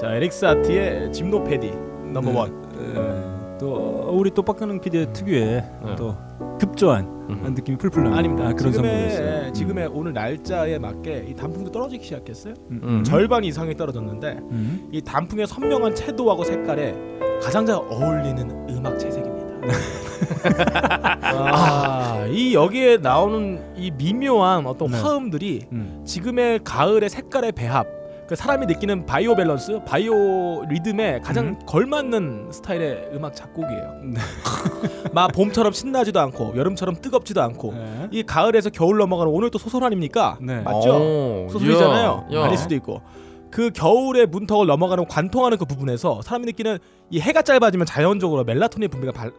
[0.00, 1.70] 자, 에릭 사티의 Gymnopédie
[2.12, 2.36] number 네.
[2.38, 2.64] one.
[2.80, 5.44] 에, 또 우리 또 빡가능 PD의 특유의
[5.84, 5.96] 네.
[5.96, 6.16] 또
[6.60, 7.54] 급조한 음.
[7.54, 8.18] 느낌이 풀풀 납니다.
[8.18, 8.48] 아닙니다.
[8.48, 9.52] 아, 그런 지금의 선물이었어요.
[9.52, 12.54] 지금의 오늘 날짜에 맞게 이 단풍도 떨어지기 시작했어요.
[12.70, 13.02] 음.
[13.04, 14.88] 절반 이상이 떨어졌는데 음.
[14.92, 16.94] 이 단풍의 선명한 채도하고 색깔에
[17.42, 19.40] 가장 잘 어울리는 음악 채색입니다.
[21.22, 25.00] 아, 이 여기에 나오는 이 미묘한 어떤 네.
[25.00, 26.02] 화음들이 음.
[26.04, 27.86] 지금의 가을의 색깔의 배합,
[28.30, 31.58] 그 사람이 느끼는 바이오 밸런스, 바이오 리듬에 가장 음.
[31.66, 34.02] 걸맞는 스타일의 음악 작곡이에요.
[34.04, 34.20] 네.
[35.12, 38.08] 막 봄처럼 신나지도 않고 여름처럼 뜨겁지도 않고 네.
[38.12, 40.38] 이 가을에서 겨울 넘어가는 오늘 또 소설 아닙니까?
[40.40, 40.60] 네.
[40.60, 40.90] 맞죠?
[40.94, 42.28] 오, 소설이잖아요.
[42.32, 42.44] 야, 야.
[42.44, 43.02] 아닐 수도 있고.
[43.50, 46.78] 그 겨울의 문턱을 넘어가는 관통하는 그 부분에서 사람이 느끼는
[47.10, 49.32] 이 해가 짧아지면 자연적으로 멜라토닌 분비가 발-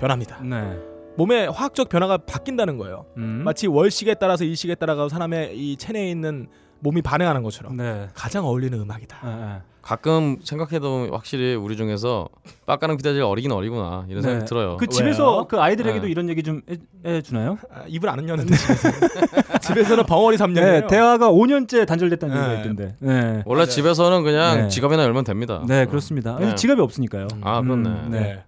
[0.00, 0.40] 변합니다.
[0.40, 0.78] 네.
[1.18, 3.04] 몸의 화학적 변화가 바뀐다는 거예요.
[3.18, 3.42] 음.
[3.44, 6.48] 마치 월식에 따라서 일식에 따라가 사람의 이 체내에 있는
[6.82, 8.08] 몸이 반응하는 것처럼 네.
[8.12, 9.16] 가장 어울리는 음악이다.
[9.22, 9.60] 아, 아.
[9.82, 12.28] 가끔 생각해도 확실히 우리 중에서
[12.66, 14.28] 빡가는 피디가 제일 어리긴 어리구나 이런 네.
[14.28, 14.76] 생각이 들어요.
[14.76, 15.44] 그 집에서 왜요?
[15.48, 16.10] 그 아이들에게도 네.
[16.10, 17.58] 이런 얘기 좀 해, 해 주나요?
[17.72, 18.46] 아, 입을 안 집에서.
[19.60, 20.54] 집에서는 벙어리 3년이에요.
[20.82, 22.40] 네, 대화가 5년째 단절됐다는 네.
[22.42, 22.96] 얘기가 있던데.
[23.00, 23.42] 네.
[23.44, 24.68] 원래 집에서는 그냥 네.
[24.68, 25.62] 지갑이나 열면 됩니다.
[25.66, 26.36] 네, 그렇습니다.
[26.38, 26.54] 네.
[26.54, 27.26] 지갑이 없으니까요.
[27.42, 27.88] 아 그렇네.
[27.88, 28.20] 음, 네.
[28.20, 28.42] 네.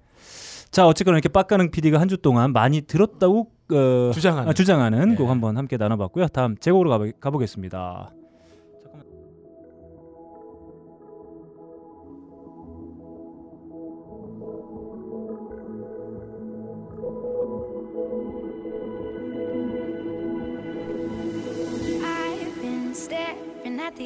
[0.70, 4.48] 자, 어쨌거나 이렇게 빡가능 PD가 한 주 동안 많이 들었다고 어, 주장하는.
[4.48, 5.14] 아, 주장하는 네.
[5.16, 6.28] 곡 한번 함께 나눠봤고요.
[6.28, 8.10] 다음 제곡으로 가보, 가보겠습니다.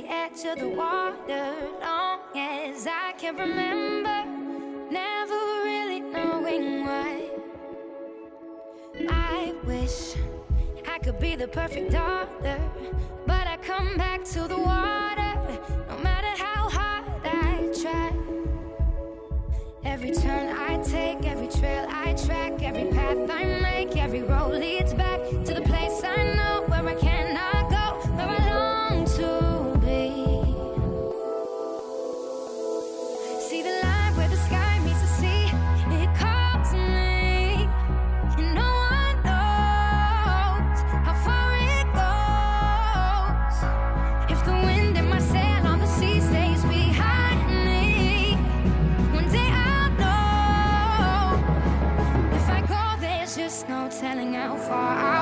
[0.02, 4.18] The edge of the water long as I can remember,
[4.92, 7.28] never really knowing why.
[9.08, 10.14] I wish
[10.86, 12.60] I could be the perfect daughter,
[13.26, 15.32] but I come back to the water
[15.88, 18.12] no matter how hard I try.
[19.84, 24.94] Every turn I take, every trail I track, every path I make, every road leads
[24.94, 25.18] back
[54.48, 54.96] how far.
[54.96, 55.17] I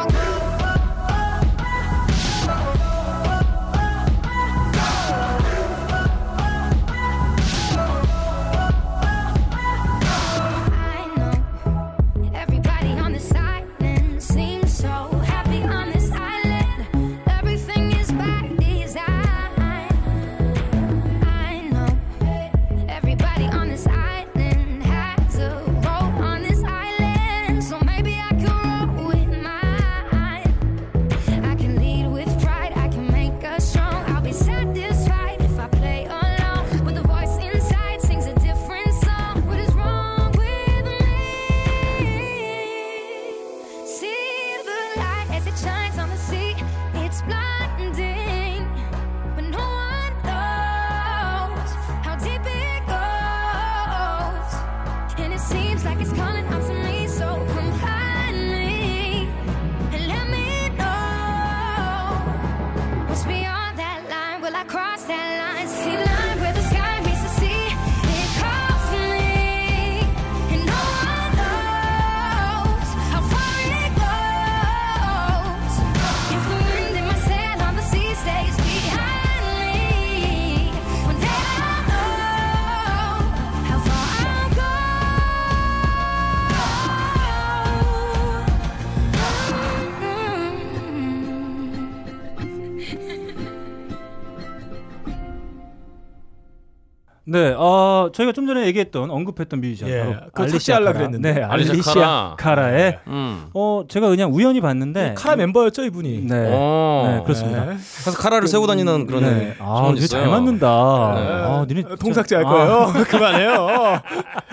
[98.17, 100.93] 저희가 좀 전에 얘기했던 언급했던 뮤지션 예, 바로 알리시아 카라.
[100.95, 101.35] 그랬는데.
[101.35, 102.35] 네, 알리시아 카라.
[102.39, 103.47] 카라의 음.
[103.53, 106.23] 어 제가 그냥 우연히 봤는데 카라 멤버였죠 이분이.
[106.23, 107.13] 네, 어.
[107.19, 107.61] 네, 그렇습니다.
[107.67, 107.77] 네.
[107.77, 109.55] 그래서 카라를 세고 다니는 그런 네.
[109.59, 110.29] 아, 소문이 되게 잘.
[110.29, 110.67] 맞는다.
[111.15, 111.21] 네.
[111.29, 112.93] 아, 니네 통삭제 할 아, 거예요.
[113.07, 114.01] 그만해요.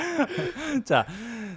[0.84, 1.06] 자,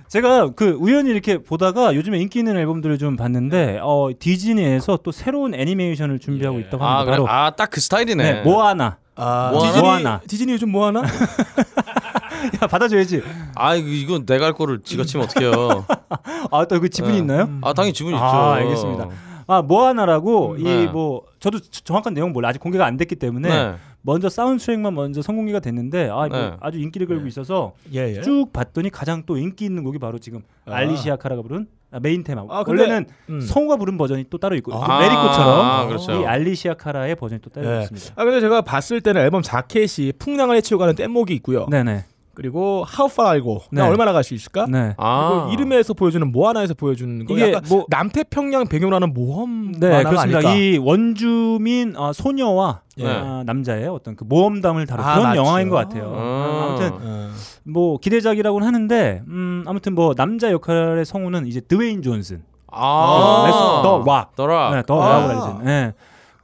[0.09, 5.55] 제가 그 우연히 이렇게 보다가 요즘에 인기 있는 앨범들을 좀 봤는데 어 디즈니에서 또 새로운
[5.55, 7.05] 애니메이션을 준비하고 있다고 아, 합니다.
[7.05, 7.17] 그래.
[7.17, 8.23] 바로 아, 딱 그 스타일이네.
[8.33, 8.99] 네, 모아나.
[9.17, 10.21] 아, 뭐 디즈니, 하나?
[10.27, 11.03] 디즈니 요즘 뭐 하나?
[12.63, 13.23] 야, 받아줘야지.
[13.55, 15.85] 아, 이건 내가 할 거를 지가 치면 어떡해요.
[16.51, 17.19] 아, 또 그 지분이 네.
[17.21, 17.49] 있나요?
[17.63, 18.37] 아, 당연히 지분이 아, 있죠.
[18.67, 19.09] 알겠습니다.
[19.49, 20.85] 아, 모아나라고 네.
[20.85, 23.75] 이뭐 저도 저- 정확한 내용 몰라 아직 공개가 안 됐기 때문에 네.
[24.03, 26.53] 먼저 사운드 트랙만 먼저 선공개가 됐는데 아, 뭐 네.
[26.61, 28.23] 아주 인기를 끌고 있어서 예, 예.
[28.23, 30.75] 쭉 봤더니 가장 또 인기 있는 곡이 바로 지금 아.
[30.75, 32.45] 알리시아 카라가 부른 아, 메인 테마.
[32.51, 33.41] 아, 근데- 원래는 음.
[33.41, 34.99] 성우가 부른 버전이 또 따로 있고 아.
[35.01, 36.13] Let It Go처럼 아, 그렇죠.
[36.21, 37.83] 이 알리시아 카라의 버전이 또 따로 네.
[37.83, 38.13] 있습니다.
[38.17, 41.67] 아 근데 제가 봤을 때는 앨범 자켓이 풍랑을 헤치고 가는 뗏목이 있고요.
[41.71, 42.05] 네네.
[42.37, 43.89] 그리고 How Far 알고 나 네.
[43.89, 44.67] 얼마나 갈 수 있을까?
[44.69, 44.95] 네.
[44.99, 45.47] 아.
[45.47, 50.09] 그리고 이름에서 보여주는 모아나에서 보여주는 거 이게 약간 뭐- 남태평양 배경으로 하는 모험 네, 만화가
[50.11, 50.39] 그렇습니다.
[50.41, 50.55] 아닐까?
[50.55, 53.07] 이 원주민 어, 소녀와 네.
[53.07, 55.41] 아, 남자의 어떤 그 모험담을 다룬 아, 그런 맞죠.
[55.41, 56.13] 영화인 것 같아요.
[56.13, 56.63] 음.
[56.63, 57.31] 아무튼 어.
[57.65, 63.81] 뭐 기대작이라고는 하는데 음, 아무튼 뭐 남자 역할의 성우는 이제 드웨인 존슨, 아.
[63.83, 64.75] 더 락, 더라.
[64.75, 65.25] 네, 더 아.
[65.25, 65.65] 알려진.
[65.65, 65.93] 네.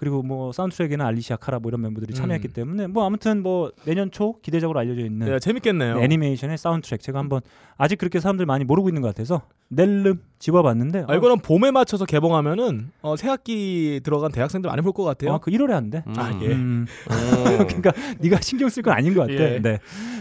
[0.03, 2.53] 그리고 뭐 사운드트랙에는 알리시아 카라 뭐 이런 멤버들이 참여했기 음.
[2.53, 6.01] 때문에 뭐 아무튼 뭐 내년 초 기대작으로 알려져 있는 네, 재밌겠네요.
[6.03, 7.41] 애니메이션의 사운드트랙 제가 한번
[7.77, 12.91] 아직 그렇게 사람들 많이 모르고 있는 것 같아서 낼름 집어봤는데 아, 이거는 봄에 맞춰서 개봉하면은
[13.03, 15.35] 어, 새학기 들어간 대학생들 많이 볼 것 같아요.
[15.35, 16.03] 아, 그 1월에 한대.
[16.05, 16.15] 음.
[16.17, 16.49] 아, 예.
[16.49, 16.87] 음, 음.
[17.69, 19.35] 그러니까 네가 신경 쓸 건 아닌 것 같아.
[19.35, 19.61] 예.
[19.63, 19.79] 네.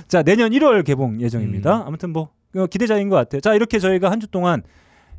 [0.07, 1.77] 자 내년 1월 개봉 예정입니다.
[1.81, 1.87] 음.
[1.87, 3.41] 아무튼 뭐 어, 기대작인 것 같아요.
[3.41, 4.61] 자 이렇게 저희가 한 주 동안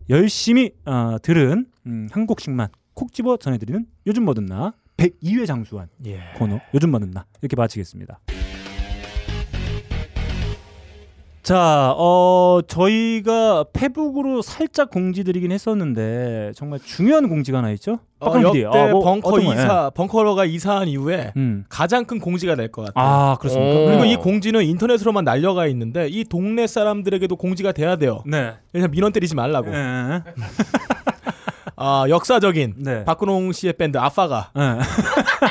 [0.08, 6.20] 열심히 어, 들은 음, 한 곡씩만 콕 집어 전해드리는 요즘 뭐든 나 102회 장수한 예.
[6.36, 8.20] 코너 요즘 뭐든 나 이렇게 마치겠습니다.
[11.42, 17.98] 자, 어, 저희가 페북으로 살짝 공지드리긴 했었는데 정말 중요한 공지가 하나 있죠?
[18.20, 18.64] 어, 역대.
[18.64, 19.40] 아, 뭐 벙커?
[19.40, 21.64] 이사 벙커러가 이사한 이후에 음.
[21.68, 23.04] 가장 큰 공지가 될 것 같아요.
[23.04, 23.74] 아, 그렇습니까?
[23.80, 23.86] 오.
[23.86, 28.22] 그리고 이 공지는 인터넷으로만 날려가 있는데 이 동네 사람들에게도 공지가 돼야 돼요.
[28.24, 28.52] 네.
[28.70, 29.68] 그냥 민원 때리지 말라고.
[29.70, 30.20] 네.
[31.84, 33.04] 아 역사적인 네.
[33.04, 34.78] 박근홍 씨의 밴드 아빠가 네.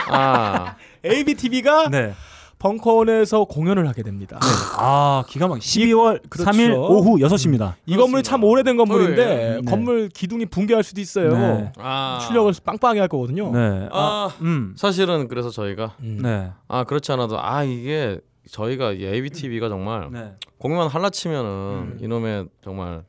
[0.10, 0.76] 아.
[1.06, 2.14] ABTV가 네.
[2.60, 4.40] 벙커원에서 공연을 하게 됩니다.
[4.78, 6.52] 아, 기가 막 12월 그렇죠.
[6.52, 7.74] 3일 오후 6시입니다.
[7.88, 9.26] 이 건물이 참 오래된 건물인데.
[9.26, 9.62] 네.
[9.68, 11.34] 건물 기둥이 붕괴할 수도 있어요.
[11.36, 11.72] 네.
[11.80, 12.20] 아.
[12.28, 13.52] 출력을 빵빵하게 할 거거든요.
[13.52, 13.90] 네.
[13.92, 14.30] 아, 아.
[14.42, 14.76] 음.
[14.78, 16.20] 사실은 그래서 저희가 음.
[16.22, 16.52] 네.
[16.68, 18.20] 아 그렇지 않아도 아 이게
[18.52, 20.34] 저희가 이 ABTV가 정말 네.
[20.60, 21.98] 공연 할라 치면은 음.
[22.00, 23.04] 이놈의 정말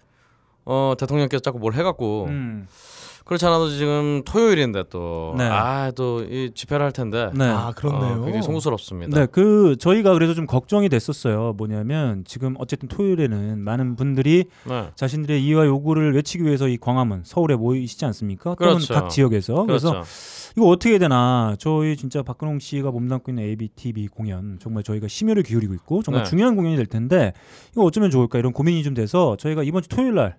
[0.64, 2.66] 어 대통령께서 자꾸 뭘 해 갖고 음.
[3.24, 5.44] 그렇지 않아도 지금 토요일인데 또 네.
[5.44, 7.44] 아또 이 집회를 할 텐데 네.
[7.44, 8.20] 아 그렇네요.
[8.20, 9.18] 어, 굉장히 송구스럽습니다.
[9.18, 11.54] 네, 그 저희가 그래서 좀 걱정이 됐었어요.
[11.56, 14.90] 뭐냐면 지금 어쨌든 토요일에는 많은 분들이 네.
[14.94, 18.54] 자신들의 이의와 요구를 외치기 위해서 이 광화문 서울에 모이시지 않습니까?
[18.56, 18.94] 또는 그렇죠.
[18.94, 20.08] 각 지역에서 그래서 그렇죠.
[20.56, 21.54] 이거 어떻게 해야 되나?
[21.58, 26.30] 저희 진짜 박근홍 씨가 몸담고 있는 ABTV 공연 정말 저희가 심혈을 기울이고 있고 정말 네.
[26.30, 27.32] 중요한 공연이 될 텐데
[27.72, 30.36] 이거 어쩌면 좋을까 이런 고민이 좀 돼서 저희가 이번 주 토요일 날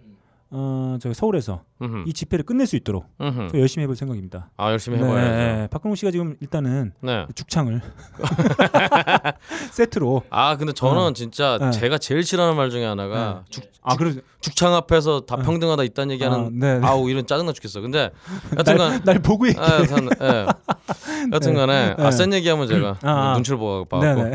[0.56, 2.04] 어, 저희 서울에서 음흠.
[2.06, 3.08] 이 집회를 끝낼 수 있도록
[3.56, 4.52] 열심히 해볼 생각입니다.
[4.56, 5.36] 아 열심히 해봐야죠.
[5.36, 7.26] 네, 박근홍 씨가 지금 일단은 네.
[7.34, 7.82] 죽창을
[9.72, 11.72] 세트로 아 근데 저는 진짜 네.
[11.72, 15.44] 제가 제일 싫어하는 말 중에 하나가 죽, 아 그래 죽창 앞에서 다 네.
[15.44, 16.86] 평등하다 있다는 아, 얘기하는 네, 네.
[16.86, 17.82] 아우 이런 짜증나 죽겠어.
[17.82, 18.12] 근데
[18.54, 19.66] 날, 여튼간 날 보고 얘기해.
[19.66, 20.46] 아, 여튼, 예.
[21.34, 22.04] 여튼간에 네.
[22.04, 23.34] 아센 얘기하면 제가 아, 아.
[23.34, 24.32] 눈치를 보고 봐갖고.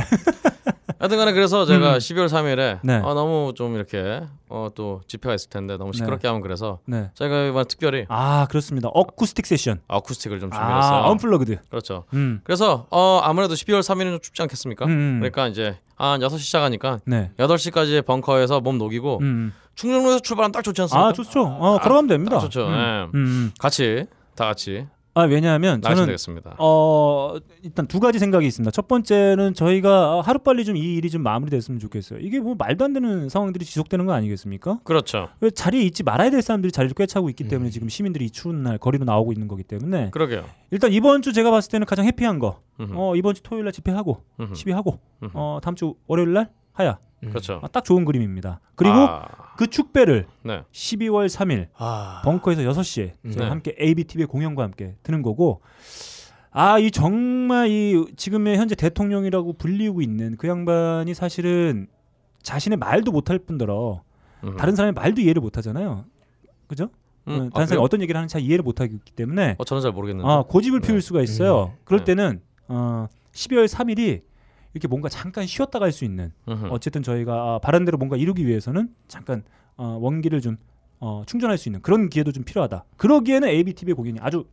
[0.99, 1.99] 하여튼간에 그래서 제가 음.
[1.99, 2.95] 12월 3일에 네.
[2.97, 7.11] 아, 너무 좀 이렇게 어, 또 집회가 있을 텐데 너무 시끄럽게 하면 그래서 네.
[7.15, 8.89] 저희가 이번 특별히 아 그렇습니다.
[8.89, 9.81] 어쿠스틱 세션.
[9.87, 10.97] 아쿠스틱을 좀 준비했어요.
[11.05, 11.59] 아 언플러그드.
[11.71, 12.05] 그렇죠.
[12.15, 12.41] 음.
[12.43, 14.87] 그래서 어, 아무래도 12월 3일은 좀 춥지 않겠습니까?
[14.87, 15.19] 음.
[15.21, 17.31] 그러니까 이제 한 6시 시작하니까 네.
[17.39, 19.53] 8시까지 벙커에서 몸 녹이고 음.
[19.77, 21.09] 충정로에서 출발하면 딱 좋지 않습니까?
[21.09, 21.43] 아 좋죠.
[21.45, 22.37] 어 걸어가면 됩니다.
[22.39, 22.67] 딱 좋죠.
[22.67, 22.73] 음.
[22.73, 22.77] 예.
[22.77, 23.53] 음, 음.
[23.61, 24.87] 같이 다 같이
[25.19, 26.57] 아 왜냐하면 저는 되겠습니다.
[26.59, 28.71] 어 일단 두 가지 생각이 있습니다.
[28.71, 32.21] 첫 번째는 저희가 하루 빨리 좀 이 일이 좀 마무리됐으면 좋겠어요.
[32.21, 34.79] 이게 뭐 말도 안 되는 상황들이 지속되는 거 아니겠습니까?
[34.85, 35.29] 그렇죠.
[35.41, 37.49] 왜 자리에 있지 말아야 될 사람들이 자리를 꿰차고 있기 음.
[37.49, 40.45] 때문에 지금 시민들이 이 추운 날 거리로 나오고 있는 거기 때문에 그러게요.
[40.71, 42.61] 일단 이번 주 제가 봤을 때는 가장 해피한 거.
[42.81, 42.93] 음흠.
[42.97, 44.55] 어 이번 주 토요일 날 집회하고 음흠.
[44.55, 45.33] 시위하고 음흠.
[45.35, 46.99] 어 다음 주 월요일 날 하야.
[47.21, 47.59] 그렇죠.
[47.65, 48.61] 아, 딱 좋은 그림입니다.
[48.77, 49.27] 그리고 아,
[49.59, 50.63] 그 축배를 네.
[50.71, 52.23] 12월 3일 아.
[52.25, 53.49] 벙커에서 6시에 제가 네.
[53.49, 55.63] 함께 ABTV의 공연과 함께 드는 거고
[56.53, 61.89] 아 이 정말 이 지금의 현재 대통령이라고 불리우고 있는 그 양반이 사실은
[62.45, 64.03] 자신의 말도 못할 뿐더러
[64.45, 64.57] 음.
[64.57, 66.05] 다른 사람의 말도 이해를 못하잖아요.
[66.69, 66.91] 그죠?
[67.27, 67.81] 음, 어, 아, 다른 사람이 그래요?
[67.81, 70.31] 어떤 얘기를 하는지 잘 이해를 못하기 때문에 어 저는 잘 모르겠는데.
[70.31, 71.01] 아 고집을 피울 네.
[71.01, 71.75] 수가 있어요.
[71.83, 72.15] 그럴 네.
[72.15, 74.23] 때는 어 12월 3일이
[74.79, 76.67] 이렇게 뭔가 잠깐 쉬었다 갈 수 있는 음흠.
[76.71, 79.43] 어쨌든 저희가 아, 바른대로 뭔가 이루기 위해서는 잠깐
[79.77, 80.57] 어, 원기를 좀
[81.01, 82.85] 어, 충전할 수 있는 그런 기회도 좀 필요하다.
[82.97, 84.45] 그러기에는 ABTV의 공연이 아주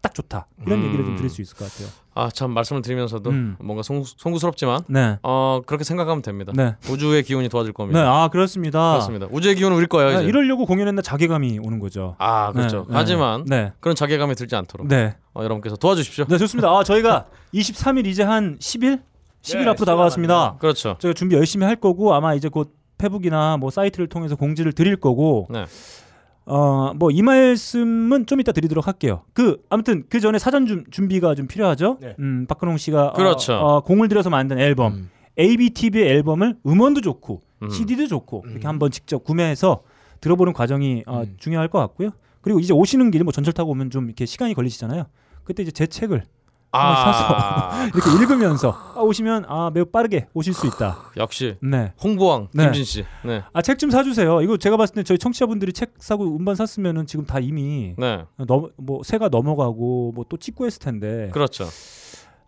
[0.00, 0.46] 딱 좋다.
[0.64, 0.84] 이런 음.
[0.86, 1.88] 얘기를 좀 드릴 수 있을 것 같아요.
[2.14, 3.56] 아 참 말씀을 드리면서도 음.
[3.60, 5.18] 뭔가 송, 송구스럽지만 네.
[5.22, 6.52] 어 그렇게 생각하면 됩니다.
[6.54, 6.76] 네.
[6.90, 8.00] 우주의 기운이 도와줄 네, 겁니다.
[8.22, 8.92] 아 그렇습니다.
[8.92, 9.26] 그렇습니다.
[9.30, 10.10] 우주의 기운은 우리 거예요.
[10.10, 10.24] 네, 이제.
[10.28, 12.14] 이러려고 공연했나 자괴감이 오는 거죠.
[12.18, 12.78] 아 그렇죠.
[12.82, 12.94] 네, 네.
[12.94, 16.26] 하지만 네, 그런 자괴감이 들지 않도록 네, 어, 여러분께서 도와주십시오.
[16.26, 16.68] 네 좋습니다.
[16.70, 19.02] 아 저희가 23일 이제 한 10일,
[19.42, 20.56] 10일 네, 앞으로 다가왔습니다.
[20.58, 20.96] 그렇죠.
[20.98, 25.46] 저희가 준비 열심히 할 거고 아마 이제 곧 페북이나 뭐 사이트를 통해서 공지를 드릴 거고
[25.50, 25.64] 네.
[26.44, 29.22] 어뭐 이 말씀은 좀 이따 드리도록 할게요.
[29.34, 31.98] 그 아무튼 그 전에 사전 좀 준비가 좀 필요하죠.
[32.00, 32.16] 네.
[32.18, 33.54] 음 박근홍 씨가 그렇죠.
[33.54, 35.10] 어, 어, 공을 들여서 만든 앨범 음.
[35.38, 37.70] ABTV의 앨범을 음원도 좋고 음.
[37.70, 38.50] CD도 좋고 음.
[38.50, 39.82] 이렇게 한번 직접 구매해서
[40.20, 41.36] 들어보는 과정이 어, 음.
[41.38, 42.10] 중요할 것 같고요.
[42.40, 45.04] 그리고 이제 오시는 길에 뭐 전철 타고 오면 좀 이렇게 시간이 걸리시잖아요.
[45.44, 46.24] 그때 이제 제 책을
[46.72, 50.98] 아 이렇게 읽으면서 아, 오시면 아 매우 빠르게 오실 수 있다.
[51.16, 51.92] 역시 네.
[52.02, 52.64] 홍보왕 네.
[52.64, 53.04] 김진 씨.
[53.24, 53.42] 네.
[53.52, 54.42] 아책 좀 사주세요.
[54.42, 58.24] 이거 제가 봤을 때 저희 청취자분들이 책 사고 음반 샀으면은 지금 다 이미 네.
[58.46, 61.64] 넘, 뭐 새가 넘어가고 뭐 또 찍고 했을 텐데 그렇죠.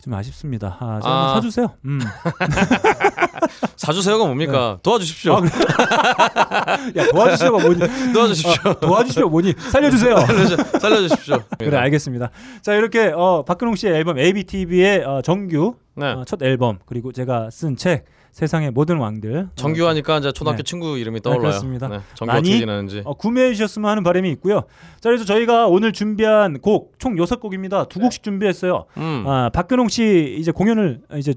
[0.03, 0.77] 좀 아쉽습니다.
[0.81, 1.35] 아, 좀 아.
[1.35, 1.69] 사주세요.
[1.85, 2.01] 음.
[3.77, 4.79] 사주세요가 뭡니까?
[4.83, 5.35] 도와주십시오.
[5.37, 5.41] 아,
[6.97, 8.13] 야 도와주시오가 뭐니?
[8.13, 8.75] 도와주십시오.
[8.81, 9.55] 도와주시오 뭐니?
[9.71, 10.17] 살려주세요.
[10.17, 11.39] 살려주- 살려주 십시오.
[11.59, 12.31] 그래 알겠습니다.
[12.63, 16.07] 자 이렇게 어, 박근홍 씨의 앨범 ABTV의 어, 정규 네.
[16.13, 20.63] 어, 첫 앨범 그리고 제가 쓴책 세상의 모든 왕들 정규하니까 이제 초등학교 네.
[20.63, 21.41] 친구 이름이 떠올라요.
[21.43, 21.89] 그렇습니다.
[21.89, 23.03] 네, 정규 많이 지나는지.
[23.05, 24.61] 어, 구매해 주셨으면 하는 바람이 있고요.
[25.01, 27.85] 자 그래서 저희가 오늘 준비한 곡 총 여섯 곡입니다.
[27.85, 28.85] 두 곡씩 준비했어요.
[28.99, 29.25] 음.
[29.27, 31.35] 아 박근홍 씨 이제 공연을 이제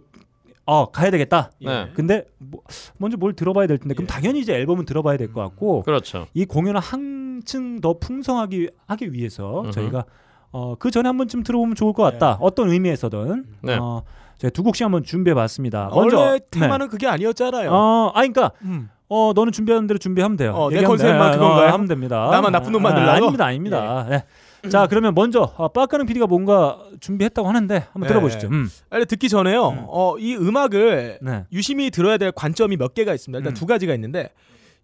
[0.66, 1.52] 어 가야 되겠다.
[1.62, 1.90] 네.
[1.94, 2.62] 근데 뭐,
[2.98, 6.28] 먼저 뭘 들어봐야 될 텐데 그럼 당연히 이제 앨범은 들어봐야 될 것 같고 그렇죠.
[6.34, 9.72] 이 공연을 한층 더 풍성하기 하기 위해서 음흠.
[9.72, 10.06] 저희가
[10.52, 12.38] 어, 그 전에 한 번쯤 들어보면 좋을 것 같다.
[12.40, 13.76] 어떤 의미에서든 네.
[13.76, 14.04] 어,
[14.38, 15.90] 제가 두 곡씩 한번 준비해봤습니다.
[15.94, 16.46] 먼저 원래 네.
[16.52, 17.72] 테마는 그게 아니었잖아요.
[17.72, 18.90] 어, 아, 그러니까 음.
[19.10, 20.54] 어, 너는 준비하는 대로 준비하면 돼요.
[20.54, 21.40] 어, 내 컨셉만 돼요.
[21.40, 21.72] 그건가요?
[21.72, 22.30] 하면 됩니다.
[22.32, 23.12] 나만 나쁜 놈 만들라고?
[23.12, 24.08] 아, 아닙니다, 아닙니다.
[24.10, 24.70] 네.
[24.70, 28.08] 자, 그러면 먼저 어, 빠까는 PD가 뭔가 준비했다고 하는데 한번 네.
[28.08, 28.48] 들어보시죠.
[28.48, 28.70] 음.
[28.90, 29.70] 아니, 듣기 전에요.
[29.70, 29.86] 음.
[29.88, 31.46] 어, 이 음악을 네.
[31.52, 33.40] 유심히 들어야 될 관점이 몇 개가 있습니다.
[33.40, 33.54] 일단 음.
[33.54, 34.30] 두 가지가 있는데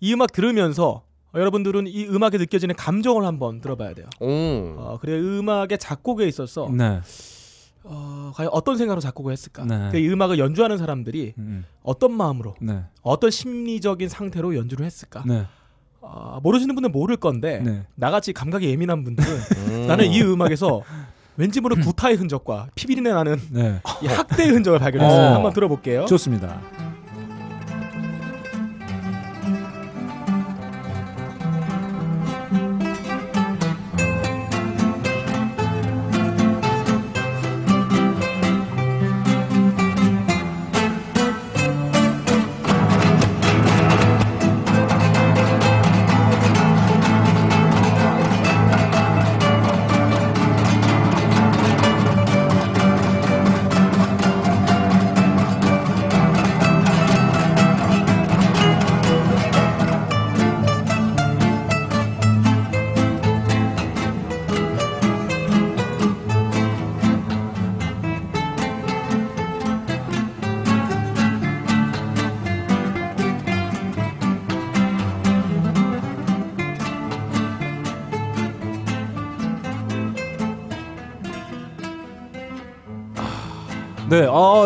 [0.01, 4.07] 이 음악 들으면서 어, 여러분들은 이 음악에 느껴지는 감정을 한번 들어봐야 돼요.
[4.19, 4.27] 오.
[4.27, 6.99] 어, 그래 음악의 작곡에 있어서 네.
[7.83, 9.63] 어, 과연 어떤 생각으로 작곡을 했을까?
[9.65, 9.89] 네.
[9.91, 12.83] 그 이 음악을 연주하는 사람들이 음, 어떤 마음으로, 네.
[13.01, 15.23] 어떤 심리적인 상태로 연주를 했을까?
[15.25, 15.45] 네.
[16.01, 17.85] 어, 모르시는 분은 모를 건데 네.
[17.95, 19.29] 나같이 감각이 예민한 분들은
[19.83, 19.87] 음.
[19.87, 20.81] 나는 이 음악에서
[21.37, 23.81] 왠지 모르는 구타의 흔적과 피비린내 나는 네.
[24.03, 25.31] 이 학대의 흔적을 발견했어요.
[25.31, 25.33] 어.
[25.35, 26.05] 한번 들어볼게요.
[26.05, 26.61] 좋습니다.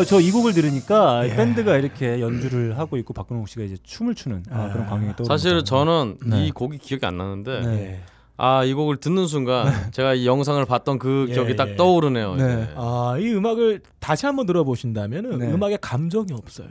[0.04, 1.36] 네, 아, 저이 곡을 들으니까 예.
[1.36, 5.64] 밴드가 이렇게 연주를 하고 있고 박근홍 씨가 이제 춤을 추는 아, 그런 광경이 떠오르는 사실
[5.64, 6.46] 저는 네.
[6.46, 7.72] 이 곡이 기억이 안 나는데 네.
[7.72, 8.02] 예.
[8.36, 11.76] 아이 곡을 듣는 순간 제가 이 영상을 봤던 그 예, 기억이 딱 예.
[11.76, 12.36] 떠오르네요.
[12.36, 12.74] 네.
[12.76, 15.52] 아, 이 음악을 다시 한번 들어보신다면 네.
[15.52, 16.68] 음악에 감정이 없어요.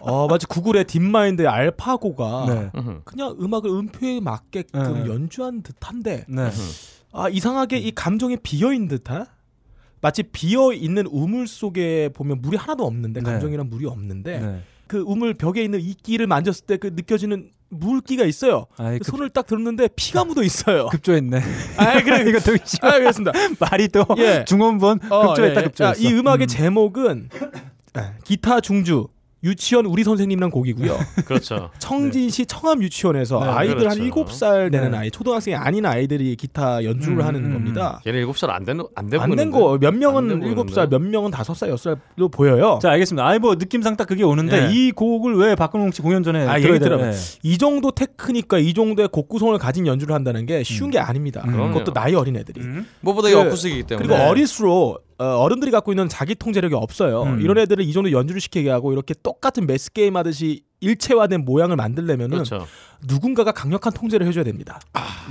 [0.00, 2.70] 어, 마치 구글의 딥마인드의 알파고가 네.
[3.04, 5.10] 그냥 음악을 음표에 맞게끔 네.
[5.10, 6.50] 연주한 듯한데 네.
[7.12, 9.26] 아, 이상하게 이 감정에 비어 있는 듯한
[10.00, 13.30] 마치 비어 있는 우물 속에 보면 물이 하나도 없는데 네.
[13.30, 14.60] 감정이란 물이 없는데 네.
[14.86, 18.66] 그 우물 벽에 있는 이끼를 만졌을 때 그 느껴지는 물기가 있어요.
[18.76, 20.86] 아이, 그 급, 손을 딱 들었는데 피가 묻어 있어요.
[20.92, 21.40] 급조했네.
[21.76, 22.22] 아, 그래.
[22.30, 23.32] 이거 심한 아, 그렇습니다.
[23.58, 24.44] 말이 또 예.
[24.46, 25.66] 중원본 어, 급조했다 예, 예.
[25.68, 26.00] 급조했어.
[26.00, 26.46] 아, 이 음악의 음.
[26.46, 27.28] 제목은
[28.24, 29.08] 기타 중주
[29.44, 30.96] 유치원 우리 선생님이란 곡이고요.
[31.26, 31.70] 그렇죠.
[31.78, 34.24] 청진시 청암 유치원에서 네, 아이들 한 그렇죠.
[34.24, 34.96] 7살 되는 네.
[34.98, 38.00] 아이, 초등학생이 아닌 아이들이 기타 연주를 음, 하는 음, 겁니다.
[38.06, 39.18] 얘는 일곱 살 안된안 돼.
[39.18, 40.86] 안된거몇안 명은 돼 7살, 보이는데?
[40.88, 42.78] 몇 명은 5살, 6살로 보여요.
[42.82, 43.26] 자, 알겠습니다.
[43.26, 44.72] 아이 뭐 느낌상 딱 그게 오는데 네.
[44.74, 47.12] 이 곡을 왜 박근홍 씨 공연 전에 아, 들어야 들어봐요.
[47.12, 47.18] 돼?
[47.42, 51.42] 이 정도 테크닉과 이 정도의 곡 구성을 가진 연주를 한다는 게 쉬운 게 아닙니다.
[51.46, 51.72] 음.
[51.72, 52.60] 그것도 나이 어린 애들이.
[52.62, 52.86] 음.
[53.00, 54.08] 무엇보다 그- 어쿠스틱이기 때문에.
[54.08, 57.22] 그리고 어릴수록 어, 른들이 갖고 있는 자기 통제력이 없어요.
[57.22, 57.40] 음.
[57.40, 62.44] 이런 애들을 이 정도 연주를 시키게 하고 이렇게 똑같은 매스 게임 하듯이 일체화된 모양을 만들려면은
[62.44, 62.66] 그렇죠.
[63.08, 64.78] 누군가가 강력한 통제를 해줘야 됩니다.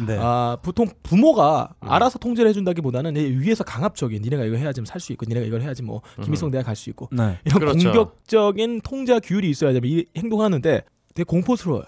[0.07, 0.17] 네.
[0.19, 1.91] 아, 보통 부모가 음.
[1.91, 5.83] 알아서 통제를 해준다기보다는 이 위에서 강압적인 니네가 이거 해야지 살 수 있고 니네가 이걸 해야지
[5.83, 7.37] 뭐 김일성 대학 갈 수 있고 네.
[7.45, 7.77] 이런 그렇죠.
[7.91, 11.85] 공격적인 통제와 규율이 있어야 되면 이 행동하는데 되게 공포스러워요.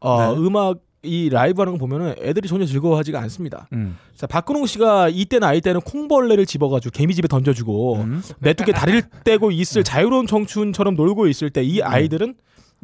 [0.00, 0.38] 어, 네.
[0.40, 3.68] 음악 이 라이브 하는 거 보면은 애들이 전혀 즐거워하지가 않습니다.
[3.72, 3.96] 음.
[4.16, 8.22] 자 박근홍 씨가 이때나 아이 때는 콩벌레를 집어가지고 개미집에 던져주고 음.
[8.40, 12.34] 메뚜기 다리를 떼고 있을 자유로운 청춘처럼 놀고 있을 때 이 아이들은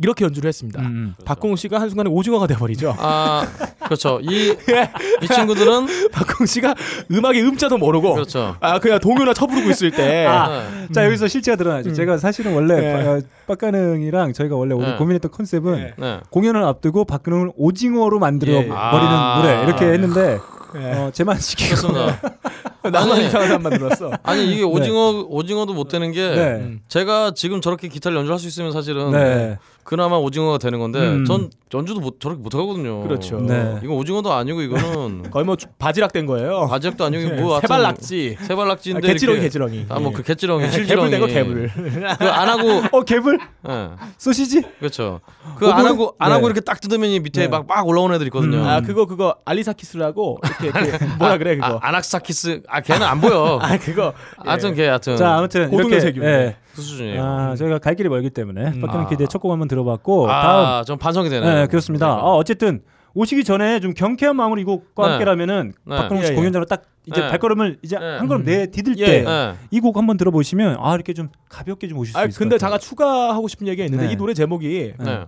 [0.02, 0.80] 이렇게 연주를 했습니다.
[0.82, 1.14] 음.
[1.24, 2.94] 박근홍 씨가 한순간에 오징어가 돼버리죠.
[2.98, 3.46] 아
[3.84, 4.18] 그렇죠.
[4.22, 4.54] 이
[5.22, 6.74] 이 친구들은 박근홍 씨가
[7.10, 8.56] 음악의 음자도 모르고 그렇죠.
[8.60, 10.48] 아 그냥 동요나 쳐부르고 있을 때 아.
[10.48, 10.88] 네.
[10.92, 11.92] 자 여기서 실체가 드러나죠.
[11.92, 13.04] 제가 사실은 원래 네.
[13.04, 14.96] 빠- 빡가능이랑 저희가 원래 오늘 네.
[14.96, 15.94] 고민했던 컨셉은 네.
[15.98, 16.20] 네.
[16.30, 18.66] 공연을 앞두고 박근홍을 오징어로 만들어 예.
[18.68, 19.40] 버리는 아.
[19.42, 20.38] 노래 이렇게 했는데
[20.76, 20.92] 예.
[20.92, 21.88] 어, 제만 시키고.
[22.90, 23.26] 나만 아니.
[23.26, 24.10] 이상한 사람 만들었어.
[24.22, 26.42] 아니 이게 오징어 오징어도 못 되는 게 네.
[26.60, 26.80] 음.
[26.88, 29.58] 제가 지금 저렇게 기타를 연주할 수 있으면 사실은 네.
[29.84, 31.24] 그나마 오징어가 되는 건데 음.
[31.24, 33.02] 전 연주도 못, 저렇게 못 하거든요.
[33.02, 33.38] 그렇죠.
[33.40, 33.78] 네.
[33.82, 36.66] 이건 오징어도 아니고 이거는 거의 뭐 바지락 된 거예요.
[36.68, 38.36] 바지락도 아니고 네, 뭐 하여튼 세발 낙지.
[38.40, 39.86] 세발 낙지인데 아, 개찌렁이 이렇게- 개찌렁이.
[39.88, 40.16] 아, 뭐 예.
[40.16, 41.10] 그 개찌렁이, 네, 실지렁이.
[41.10, 42.18] 개불 되고 개불.
[42.18, 43.38] 그 안 하고 어 개불
[43.68, 43.88] 예.
[44.18, 45.20] 소시지 그렇죠.
[45.58, 45.84] 그 안?
[45.86, 46.34] 하고 안 네.
[46.34, 47.48] 하고 이렇게 딱 뜯으면 이 밑에 네.
[47.48, 48.58] 막막 올라오는 애들 있거든요.
[48.58, 48.66] 음.
[48.66, 51.66] 아 그거 그거 알리사키스라고 이렇게 그 뭐라 그래 그거.
[51.66, 53.58] 아, 아낙사키스 아 걔는 안 보여.
[53.62, 55.68] 아 그거 하여튼 걔 하여튼 자 아무튼
[56.00, 56.22] 세균.
[56.24, 56.56] 예.
[56.74, 57.22] 그 수준이에요.
[57.22, 58.80] 아 저희가 갈 길이 멀기 때문에 음.
[58.80, 59.08] 박근홍 아.
[59.08, 61.54] 기대 첫곡 한번 들어봤고 다음 아, 좀 반성이 되네요.
[61.54, 62.14] 네 그렇습니다.
[62.14, 62.82] 어, 어쨌든
[63.14, 65.10] 오시기 전에 좀 경쾌한 마음으로 이 곡과 네.
[65.14, 65.96] 함께라면은 네.
[65.96, 66.36] 박근홍 씨 예, 예.
[66.36, 67.28] 공연장으로 딱 이제 네.
[67.28, 68.18] 발걸음을 이제 네.
[68.18, 69.04] 한 걸음 내 디딜 예.
[69.06, 69.54] 때 네.
[69.72, 72.78] 이곡 한번 들어보시면 아 이렇게 좀 가볍게 좀 오실 수 아 있을 근데 것 같아요.
[72.78, 74.12] 잠깐 추가하고 싶은 얘기가 있는데 네.
[74.12, 75.24] 이 노래 제목이 네.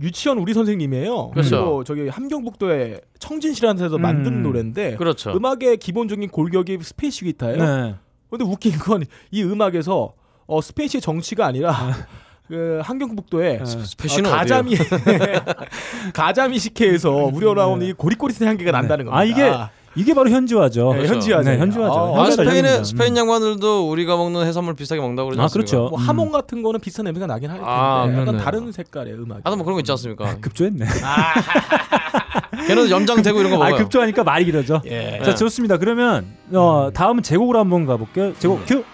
[0.00, 1.30] 유치원 우리 선생님이에요.
[1.30, 1.56] 그렇죠.
[1.56, 4.42] 그리고 저기 함경북도의 청진시라는 데서 만든 음.
[4.42, 5.32] 노래인데 그렇죠.
[5.34, 7.56] 음악의 기본적인 골격이 Spanish 기타예요.
[7.64, 7.94] 네.
[8.30, 10.12] 근데 웃긴 건 이 음악에서
[10.46, 11.72] 어, 스페이시 정치가 아니라
[12.46, 13.62] 그 함경북도에 네.
[13.62, 14.76] 어, 가자미
[16.14, 19.20] 가자미 식혜에서 우려 나온 이 고리꼬리한 향기가 난다는 겁니다.
[19.20, 19.52] 아 이게
[19.96, 20.92] 이게 바로 현지화죠.
[20.92, 21.14] 네, 그렇죠.
[21.14, 21.50] 현지화죠.
[21.50, 22.14] 네, 현지화죠.
[22.16, 22.84] 아, 아, 스페인의.
[22.84, 25.70] 스페인 양반들도 우리가 먹는 해산물 비슷하게 먹는다고 그러지 아, 않습니까?
[25.70, 25.88] 그렇죠.
[25.90, 28.36] 뭐 하몽 같은 거는 비슷한 냄새가 나긴 할 텐데 아, 약간.
[28.36, 29.40] 다른 색깔의 음악.
[29.42, 30.36] 하여튼 뭐 그런 거 있지 않습니까?
[30.40, 30.84] 급조했네.
[32.68, 33.76] 걔는 염장되고 이런 거아 먹어요.
[33.82, 34.82] 급조하니까 말이 길어져.
[34.86, 35.20] 예.
[35.24, 35.76] 자 좋습니다.
[35.78, 38.34] 그러면 어, 다음은 제곡으로 한번 가볼게요.
[38.38, 38.84] 제곡 큐.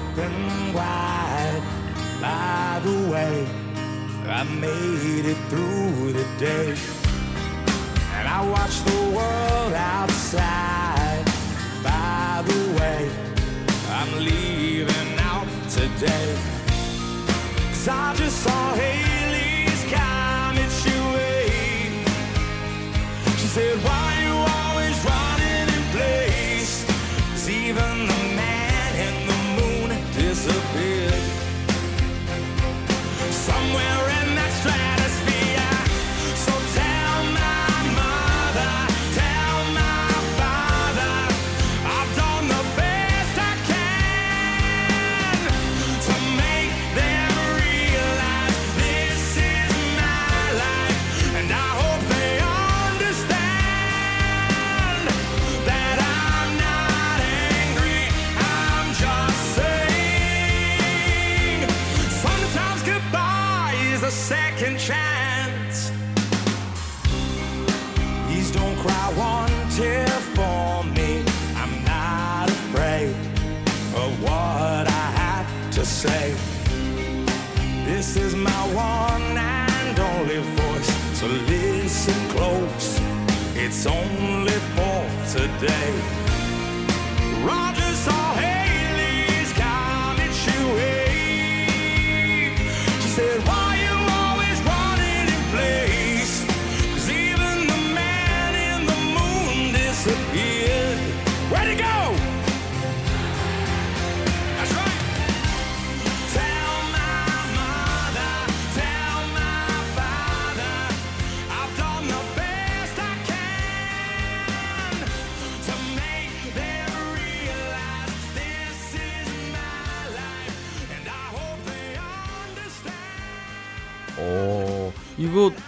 [0.00, 1.62] Open wide.
[2.20, 3.46] By the way,
[4.28, 6.74] I made it through the day.
[8.16, 11.24] And I watch the world outside.
[11.82, 13.10] By the way,
[13.88, 16.36] I'm leaving out today.
[17.68, 22.04] Cause I just saw Haley's comet away.
[23.38, 24.09] She said, Why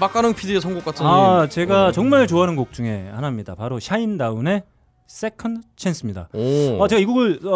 [0.03, 1.07] 빡가능 PD의 선곡 같은.
[1.07, 1.93] 아 이- 제가 어.
[1.93, 3.55] 정말 좋아하는 곡 중에 하나입니다.
[3.55, 4.65] 바로 샤인다운의
[5.07, 6.29] Second Chance입니다.
[6.33, 6.83] 오.
[6.83, 7.51] 어, 제가 이 곡을 어,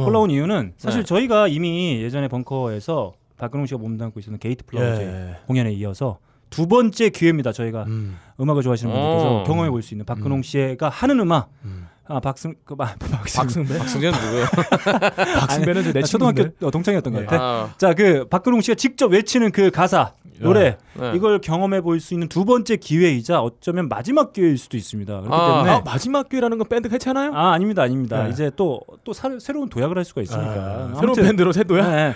[0.00, 0.04] 어.
[0.04, 1.04] 골라온 이유는 사실 네.
[1.04, 5.36] 저희가 이미 예전에 벙커에서 박근홍 씨가 몸담고 있었던 게이트 플라워즈 예.
[5.46, 6.18] 공연에 이어서
[6.50, 7.52] 두 번째 기회입니다.
[7.52, 8.18] 저희가 음.
[8.40, 9.44] 음악을 좋아하시는 분들께서 어.
[9.44, 11.50] 경험해 볼 수 있는 박근홍 씨가 하는 음악.
[11.64, 11.86] 음.
[12.08, 13.78] 아 박승 그 마- 박승 박승배?
[13.78, 14.46] 박승재는 누구예요?
[15.38, 16.42] 박승배는 저내 아, 초등학교.
[16.66, 17.40] 어, 동창이었던 것 같아.
[17.42, 20.12] 아, 자, 그 박근홍 씨가 직접 외치는 그 가사
[20.42, 21.12] 노래 네.
[21.14, 25.20] 이걸 경험해 볼 수 있는 두 번째 기회이자 어쩌면 마지막 기회일 수도 있습니다.
[25.20, 25.46] 그렇기 아.
[25.54, 27.32] 때문에 아, 마지막 기회라는 건 밴드 해체하나요?
[27.34, 28.24] 아 아닙니다, 아닙니다.
[28.24, 28.30] 네.
[28.30, 30.44] 이제 또 또 새로운 도약을 할 수가 있으니까.
[30.50, 31.88] 아, 새로운 아무튼, 밴드로 새도야?
[31.90, 32.14] 네.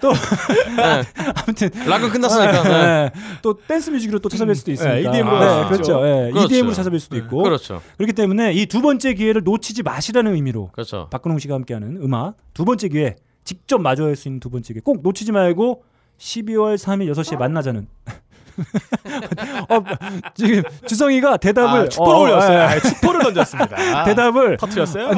[0.00, 0.12] 또
[0.76, 1.02] 네.
[1.34, 2.62] 아무튼 락은 끝났으니까.
[2.62, 2.70] 네.
[2.70, 3.10] 네.
[3.42, 4.94] 또 댄스 뮤직으로 또 찾아뵐 수도 있으니까.
[4.96, 5.68] 네, EDM 로 네.
[5.68, 6.02] 그렇죠.
[6.06, 6.46] 예, 그렇죠.
[6.46, 7.42] EDM으로 찾아뵐 수도 있고.
[7.42, 7.80] 그렇죠.
[7.96, 11.08] 그렇기 때문에 이 두 번째 기회를 놓치지 마시라는 의미로 그렇죠.
[11.10, 15.00] 박근홍 씨가 함께하는 음악 두 번째 기회 직접 마주할 수 있는 두 번째 기회 꼭
[15.02, 15.82] 놓치지 말고
[16.18, 17.88] 12월 3일 6시에 만나자는.
[19.68, 19.82] 어,
[20.34, 22.58] 지금 주성이가 대답을 아, 축포를 어, 올렸어요.
[22.58, 24.04] 예, 아, 축포를 던졌습니다.
[24.04, 25.10] 대답을 터트렸어요.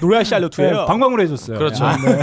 [0.00, 0.86] 노래 샬롯 네, 2예요.
[0.86, 1.58] 방광으로 해줬어요.
[1.58, 1.84] 그렇죠.
[1.84, 2.20] 아, 네.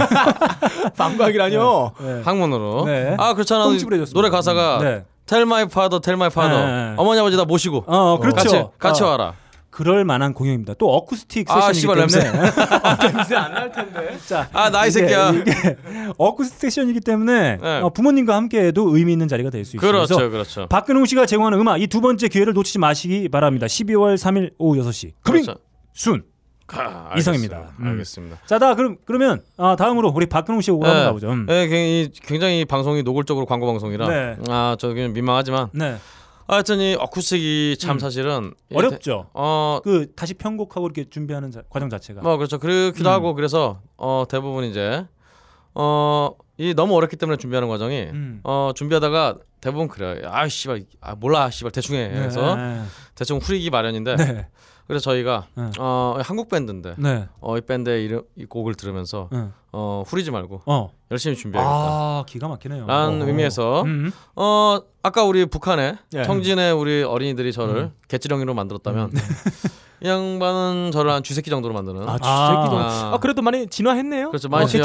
[0.96, 1.92] 방광이라뇨.
[2.00, 2.22] 네.
[2.24, 2.86] 학문으로.
[2.86, 3.16] 네.
[3.20, 3.66] 아 그렇잖아.
[4.14, 5.04] 노래 가사가 네.
[5.26, 6.66] Tell my father, tell my father.
[6.66, 6.94] 네.
[6.98, 8.36] 어머니 아버지 다 모시고 어, 그렇죠.
[8.36, 9.34] 같이 같이 어, 와라.
[9.74, 10.76] 그럴 만한 공연입니다.
[10.76, 12.32] 또 어쿠스틱 아, 세션이기 때문에
[13.12, 14.18] 냄새 안 날 텐데.
[14.28, 15.32] 자, 아 나이 이게- 새끼야.
[15.32, 15.78] 이게
[16.18, 17.80] 어쿠스틱 세션이기 때문에 네.
[17.82, 19.90] 어, 부모님과 함께해도 의미 있는 자리가 될 수 있어요.
[19.92, 20.68] 그렇죠, 그래서 그렇죠.
[20.68, 23.66] 박근홍 씨가 제공하는 음악 이 두 번째 기회를 놓치지 마시기 바랍니다.
[23.66, 25.12] 12월 3일 오후 6시.
[25.24, 25.60] Coming 그렇죠.
[25.94, 26.24] soon.
[26.68, 27.58] 아, 이상입니다.
[27.58, 27.76] 알겠습니다.
[27.80, 27.88] 음.
[27.90, 28.38] 알겠습니다.
[28.46, 31.30] 자, 다 그럼 그러면 아, 다음으로 우리 박근홍 씨 오고 한번 가보죠.
[31.32, 31.46] 음.
[31.48, 34.36] 네, 굉장히, 굉장히 이 방송이 노골적으로 광고 방송이라 네.
[34.50, 35.96] 아 저기 민망하지만 네.
[36.48, 38.00] 하여튼 이 어쿠스틱이 참 음.
[38.00, 39.24] 사실은 이 어렵죠.
[39.28, 42.22] 대- 어, 그 다시 편곡하고 이렇게 준비하는 자- 과정 자체가.
[42.22, 42.60] 뭐 그렇죠.
[42.60, 43.14] 그렇기도 음.
[43.14, 45.06] 하고 그래서 어 대부분 이제
[45.76, 48.42] 어이 너무 어렵기 때문에 준비하는 과정이 음.
[48.44, 50.22] 어 준비하다가 대부분 그래요.
[50.30, 52.10] 아 씨발 아 몰라 씨발 대충 해.
[52.10, 52.82] 그래서 네.
[53.16, 54.48] 대충 후리기 마련인데 네.
[54.88, 55.70] 그래서 저희가 네.
[55.80, 57.28] 어 한국 밴드인데 네.
[57.42, 59.48] 어 이 밴드의 이름 이 곡을 들으면서 네.
[59.72, 60.92] 어 후리지 말고 어.
[61.12, 61.76] 열심히 준비해야겠다.
[61.80, 62.86] 아, 기가 막히네요.
[62.88, 63.28] 라는 어허.
[63.30, 64.12] 의미에서 음.
[64.36, 66.24] 어 아까 우리 북한에 예.
[66.24, 67.92] 청진의 우리 어린이들이 저를 음.
[68.08, 69.12] 개찌렁이로 만들었다면
[70.04, 72.50] 이 양반은 저를 한 쥐새끼 정도로 만드는 아, 아.
[72.66, 72.78] 쥐새끼도.
[72.80, 73.14] 아.
[73.14, 74.30] 아, 그래도 많이 진화했네요.
[74.30, 74.68] 그렇죠, 많이 어.
[74.68, 74.80] 쥐-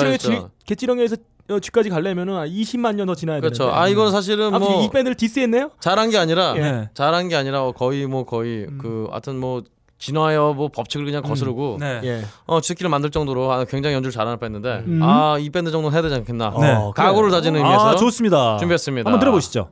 [0.65, 1.17] 개찌렁에서
[1.51, 3.65] 어, 쥐까지 가려면은 한 20만 년 더 지나야 그렇죠.
[3.65, 3.79] 되는데.
[3.81, 5.71] 아 이건 사실은 아무튼 뭐이 밴드를 디스했네요.
[5.81, 6.91] 잘한 게 아니라 네.
[6.95, 8.79] 잘한 게 아니라 거의 뭐 거의 음.
[8.81, 9.63] 그 하여튼 뭐
[9.99, 12.01] 진화여 뭐 법칙을 그냥 거스르고 네.
[12.05, 12.23] 예.
[12.47, 15.01] 어 쥐새끼를 만들 정도로 아, 굉장히 연주를 잘하는 밴드인데 음.
[15.03, 16.73] 아이 밴드 정도는 해야 되지 않겠나 네.
[16.73, 17.41] 어, 각오를 그래요.
[17.41, 18.59] 다지는 의미에서 아, 좋습니다.
[18.59, 19.11] 준비했습니다.
[19.11, 19.69] 한번 들어보시죠.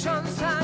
[0.00, 0.59] 조금씩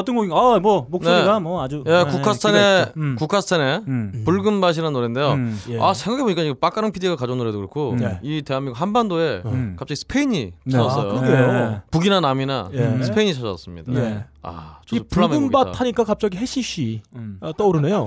[0.00, 0.36] 어떤 곡인가?
[0.36, 1.40] 아, 뭐 목소리가 네.
[1.40, 2.92] 뭐 아주 예, 네, 국카스탄의 있죠.
[2.96, 3.16] 음.
[3.16, 4.22] 국카스탄의 음.
[4.24, 5.32] 붉은 밭이라는 노래인데요.
[5.32, 5.58] 음.
[5.70, 5.78] 예.
[5.80, 8.18] 아 생각해 보니까 이거 빡가릉 PD가 가져온 노래도 그렇고 네.
[8.22, 9.76] 이 대한민국 한반도에 음.
[9.78, 10.72] 갑자기 스페인이 네.
[10.72, 11.10] 찾았어요.
[11.10, 11.82] 아, 그러게요.
[11.90, 13.02] 북이나 남이나 예.
[13.02, 13.92] 스페인이 찾아왔습니다.
[13.92, 14.24] 네.
[14.42, 15.50] 아, 이 붉은.
[15.50, 17.38] 밭 하니까 갑자기 해시시 음.
[17.40, 18.06] 어, 떠오르네요.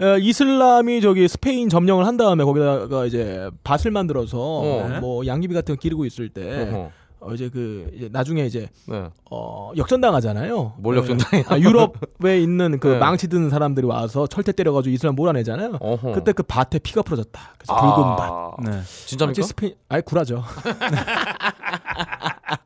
[0.00, 4.98] 어, 이슬람이 저기 스페인 점령을 한 다음에 거기다가 이제 밭을 만들어서 어.
[5.00, 6.90] 뭐 양귀비 같은 거 기르고 있을 때 어허.
[7.26, 9.08] 어, 이제 그 이제 나중에 이제 네.
[9.30, 10.74] 어, 역전당하잖아요.
[10.78, 11.44] 뭘 역전당해요?
[11.48, 12.98] 아, 유럽에 있는 그 네.
[12.98, 15.78] 망치 드는 사람들이 와서 철퇴 때려가지고 이슬람 몰아내잖아요.
[15.80, 16.12] 어허.
[16.12, 17.40] 그때 그 밭에 피가 풀어졌다.
[17.58, 18.70] 그래서 아, 붉은 밭.
[18.70, 18.82] 네.
[19.06, 19.42] 진짜입니까?
[19.42, 20.44] 스페인, 아이 구라죠.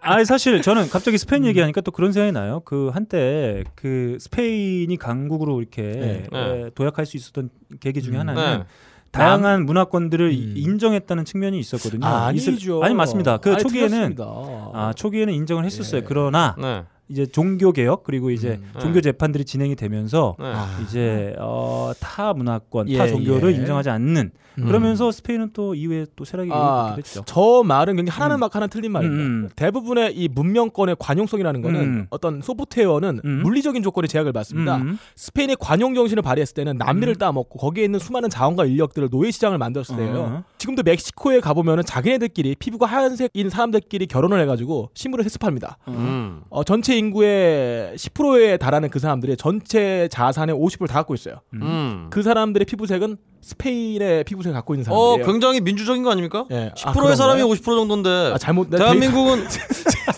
[0.02, 2.60] 아 사실 저는 갑자기 스페인 얘기하니까 또 그런 생각이 나요.
[2.64, 6.26] 그 한때 그 스페인이 강국으로 이렇게 네.
[6.32, 7.48] 에, 도약할 수 있었던
[7.80, 8.20] 계기 중에 음.
[8.20, 8.64] 하나는 네.
[9.12, 10.32] 다양한 문화권들을 음.
[10.32, 12.06] 이- 인정했다는 측면이 있었거든요.
[12.06, 12.52] 아 니죠.
[12.52, 13.38] 이슬- 아니 맞습니다.
[13.38, 14.24] 그 아니, 초기에는 틀렸습니다.
[14.72, 16.02] 아 초기에는 인정을 했었어요.
[16.02, 16.04] 예.
[16.06, 16.84] 그러나 네.
[17.08, 18.70] 이제 종교 개혁 그리고 이제 음.
[18.72, 18.80] 네.
[18.80, 20.52] 종교 재판들이 진행이 되면서 네.
[20.84, 23.56] 이제 어, 타 문화권, 예, 타 종교를 예.
[23.56, 24.49] 인정하지 않는 음.
[24.66, 27.22] 그러면서 스페인은 또 이후에 또 세락이 아, 됐죠.
[27.26, 28.40] 저 말은 굉장히 하나는 음.
[28.40, 29.22] 막 하나 틀린 말입니다.
[29.22, 29.48] 음, 음.
[29.56, 32.06] 대부분의 이 문명권의 관용성이라는 거는 음.
[32.10, 33.42] 어떤 소프트웨어는 음.
[33.42, 34.76] 물리적인 조건에 제약을 받습니다.
[34.76, 34.98] 음.
[35.16, 37.18] 스페인이 관용 정신을 발휘했을 때는 남미를 음.
[37.18, 40.18] 따먹고 거기에 있는 수많은 자원과 인력들을 노예 시장을 만들었을 때예요.
[40.18, 40.44] 어.
[40.58, 45.78] 지금도 멕시코에 가보면은 자기네들끼리 피부가 하얀색인 사람들끼리 결혼을 해가지고 세습합니다.
[45.88, 46.42] 음.
[46.50, 51.36] 어, 전체 인구의 10%에 달하는 그 사람들이 전체 자산의 50%를 다 갖고 있어요.
[51.54, 52.08] 음.
[52.10, 55.26] 그 사람들의 피부색은 스페인의 피부색을 갖고 있는 어, 사람들이에요.
[55.32, 56.44] 굉장히 민주적인 거 아닙니까?
[56.50, 56.72] 예.
[56.76, 57.16] 10%의 아?
[57.16, 59.44] 사람이 50% 정도인데 아, 잘못 내 대한민국은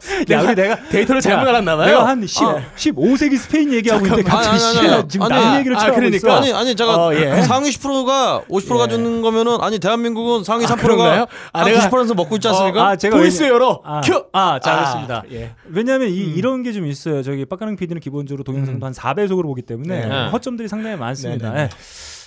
[0.31, 1.87] 야, 우리 내가 데이터를 잘못 알았나 봐요.
[1.87, 2.41] 내가 한 10,
[2.77, 4.51] 15세기 스페인 얘기하고 있는데 잠깐만.
[4.51, 5.09] 갑자기 아니, 아니, 아니, 아니.
[5.09, 6.17] 지금 아니, 남 얘기를 아, 쳐하고 그러니까.
[6.17, 6.31] 있어.
[6.37, 7.43] 아니 아니 제가 어, 예.
[7.43, 8.79] 상위 10%가 50% 예.
[8.79, 11.27] 가지는 거면은 아니 대한민국은 상위 아, 3%가 그런가요?
[11.53, 12.89] 아, 한 내가- 90%에서 먹고 있지 않습니까?
[12.89, 13.81] 아, 제가 보이스 열어.
[13.85, 14.25] 아, 큐.
[14.33, 15.15] 아, 잘했습니다.
[15.17, 15.53] 아, 예.
[15.71, 17.23] 왜냐하면 이, 이런 게 좀 있어요.
[17.23, 20.29] 저기 빡가능 PD는 기본적으로 동영상도 한 4배속으로 보기 때문에 네.
[20.31, 21.69] 허점들이 상당히 많습니다.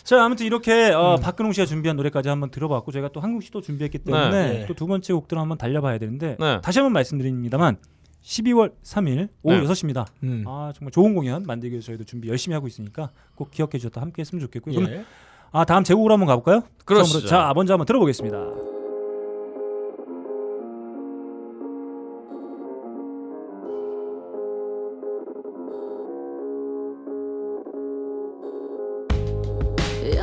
[0.06, 0.16] 네, 네, 네.
[0.16, 0.20] 예.
[0.20, 4.00] 자 아무튼 이렇게 어, 박근홍 씨가 준비한 노래까지 한번 들어봤고 저희가 또 한국 씨도 준비했기
[4.00, 4.66] 때문에 네.
[4.68, 6.62] 또두 번째 곡들을 한번 달려봐야 되는데 네.
[6.62, 7.78] 다시 한번 말씀드립니다만
[8.24, 9.64] 12월 3일 오후 네.
[9.64, 10.06] 6시입니다.
[10.24, 10.44] 음.
[10.48, 14.22] 아 정말 좋은 공연 만들기 위해서 저희도 준비 열심히 하고 있으니까 꼭 기억해 주셨다 함께
[14.22, 14.76] 했으면 좋겠고요.
[14.76, 15.06] 그럼 예.
[15.52, 16.64] 아 다음 제곡으로 한번 가볼까요?
[16.86, 17.28] 처음으로.
[17.28, 18.75] 자 먼저 한번 들어보겠습니다.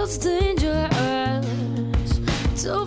[0.04, 1.46] It's dangerous.
[2.64, 2.86] To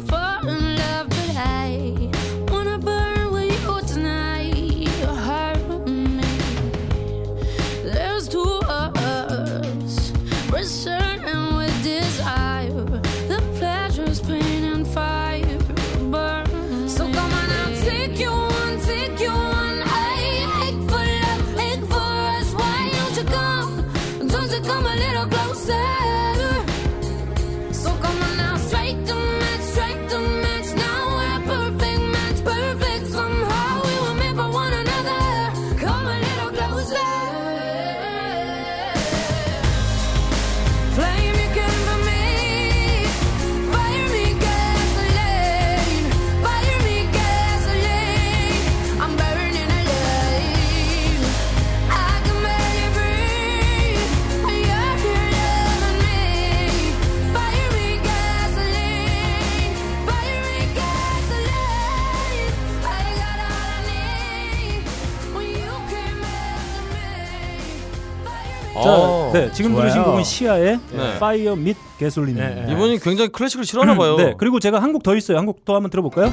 [69.39, 69.81] 네, 지금 좋아요.
[69.83, 71.19] 들으신 곡은 시아의 네.
[71.19, 72.55] 파이어 밋 개솔린입니다.
[72.61, 72.71] 네, 네.
[72.73, 74.15] 이분이 굉장히 클래식을 싫어하나 봐요.
[74.17, 75.37] 네, 그리고 제가 한 곡 더 있어요.
[75.37, 76.31] 한 곡 더 한번 들어볼까요?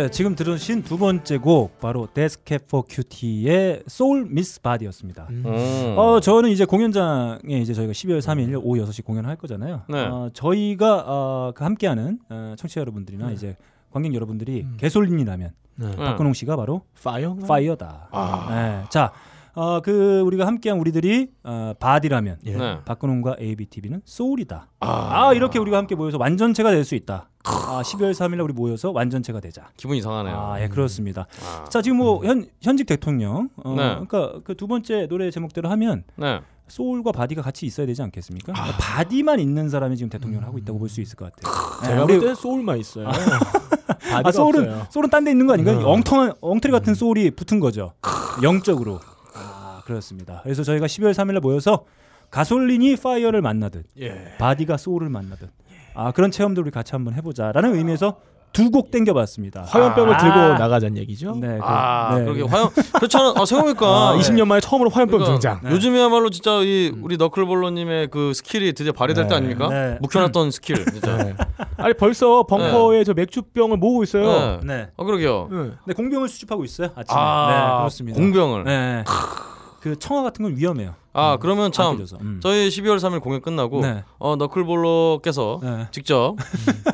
[0.00, 5.26] 네, 지금 들으신 두 번째 곡 바로 데스캡 포 큐티의 Soul Meets Body였습니다.
[5.28, 5.94] 음.
[5.98, 9.82] 어, 저는 이제 공연장에 이제 저희가 12월 3일 오후 6시 공연을 할 거잖아요.
[9.90, 10.06] 네.
[10.06, 13.58] 어, 저희가 어, 그 함께하는 어, 청취자 여러분들이나 이제
[13.90, 15.96] 관객 여러분들이 gasoline이라면 네.
[15.96, 17.34] 박근홍 씨가 바로 파이어?
[17.34, 18.08] 파이어다.
[18.10, 18.46] 아.
[18.48, 18.84] 네.
[18.88, 19.12] 자,
[19.60, 22.56] 어, 그 우리가 함께한 우리들이 어, body라면 예.
[22.56, 22.78] 네.
[22.86, 24.68] 박근홍과 ABTV는 soul이다.
[24.80, 25.32] 아.
[25.34, 27.28] 이렇게 우리가 함께 모여서 완전체가 될 수 있다.
[27.44, 29.68] 아, 12월 3일날 우리 모여서 완전체가 되자.
[29.76, 30.34] 기분 이상하네요.
[30.34, 31.26] 아, 예, 그렇습니다.
[31.44, 31.64] 아.
[31.68, 33.82] 자, 지금 뭐 현, 현직 대통령, 어, 네.
[34.06, 36.40] 그러니까 그 두 번째 노래 제목대로 하면 네.
[36.68, 38.54] soul과 body가 같이 있어야 되지 않겠습니까?
[38.54, 41.80] 그러니까 body만 있는 사람이 지금 대통령을 하고 있다고 볼 수 있을 것 같아요.
[41.82, 43.08] 네, 제가 우리- 볼때 soul만 있어요.
[43.08, 44.86] body가 아, soul은 없어요.
[44.90, 45.80] 소울은 딴 데 있는 거 아닌가요?
[45.80, 45.84] 음.
[45.84, 47.92] 엉뚱한 엉터리 같은 soul이 붙은 거죠.
[48.42, 49.00] 영적으로.
[49.90, 50.40] 아, 그렇습니다.
[50.44, 51.84] 그래서 저희가 12월 3일에 모여서
[52.30, 54.34] 가솔린이 fire를 만나듯 예.
[54.38, 55.50] body가 soul을 만나듯
[55.94, 58.20] 아 그런 체험들 우리 같이 한번 해보자라는 의미에서
[58.52, 59.62] 두 곡 땡겨봤습니다.
[59.62, 60.16] 화염병을 아.
[60.18, 61.36] 들고 나가자는 얘기죠.
[61.36, 62.24] 네, 그, 아, 네.
[62.24, 63.32] 그러게 화염 그렇잖아.
[63.36, 65.60] 아, 생각해보니까 아, 20년 만에 처음으로 화염병 그러니까 등장.
[65.62, 65.70] 네.
[65.76, 69.36] 요즘이야말로 진짜 이 우리 너클볼러님의 그 skill이 드디어 발휘될 때 네.
[69.36, 69.68] 아닙니까?
[69.68, 69.98] 네.
[70.00, 71.16] 묵혀놨던 스킬 진짜.
[71.18, 71.34] 네.
[71.76, 74.60] 아니 벌써 벙커에 저 맥주병을 모으고 있어요.
[74.64, 74.66] 네.
[74.66, 74.88] 네.
[74.96, 75.48] 어 그러게요.
[75.50, 75.70] 네.
[75.86, 76.88] 네, 공병을 수집하고 있어요.
[76.96, 77.20] 아침에.
[77.20, 78.18] 아, 네, 그렇습니다.
[78.20, 78.64] 공병을.
[78.64, 79.04] 네.
[79.80, 80.94] 그 청아 같은 건 위험해요.
[81.12, 81.98] 아 음, 그러면 참.
[82.20, 82.38] 음.
[82.42, 84.04] 저희 12월 3일 공연 끝나고 네.
[84.18, 85.88] 어 너클볼러께서 네.
[85.90, 86.36] 직접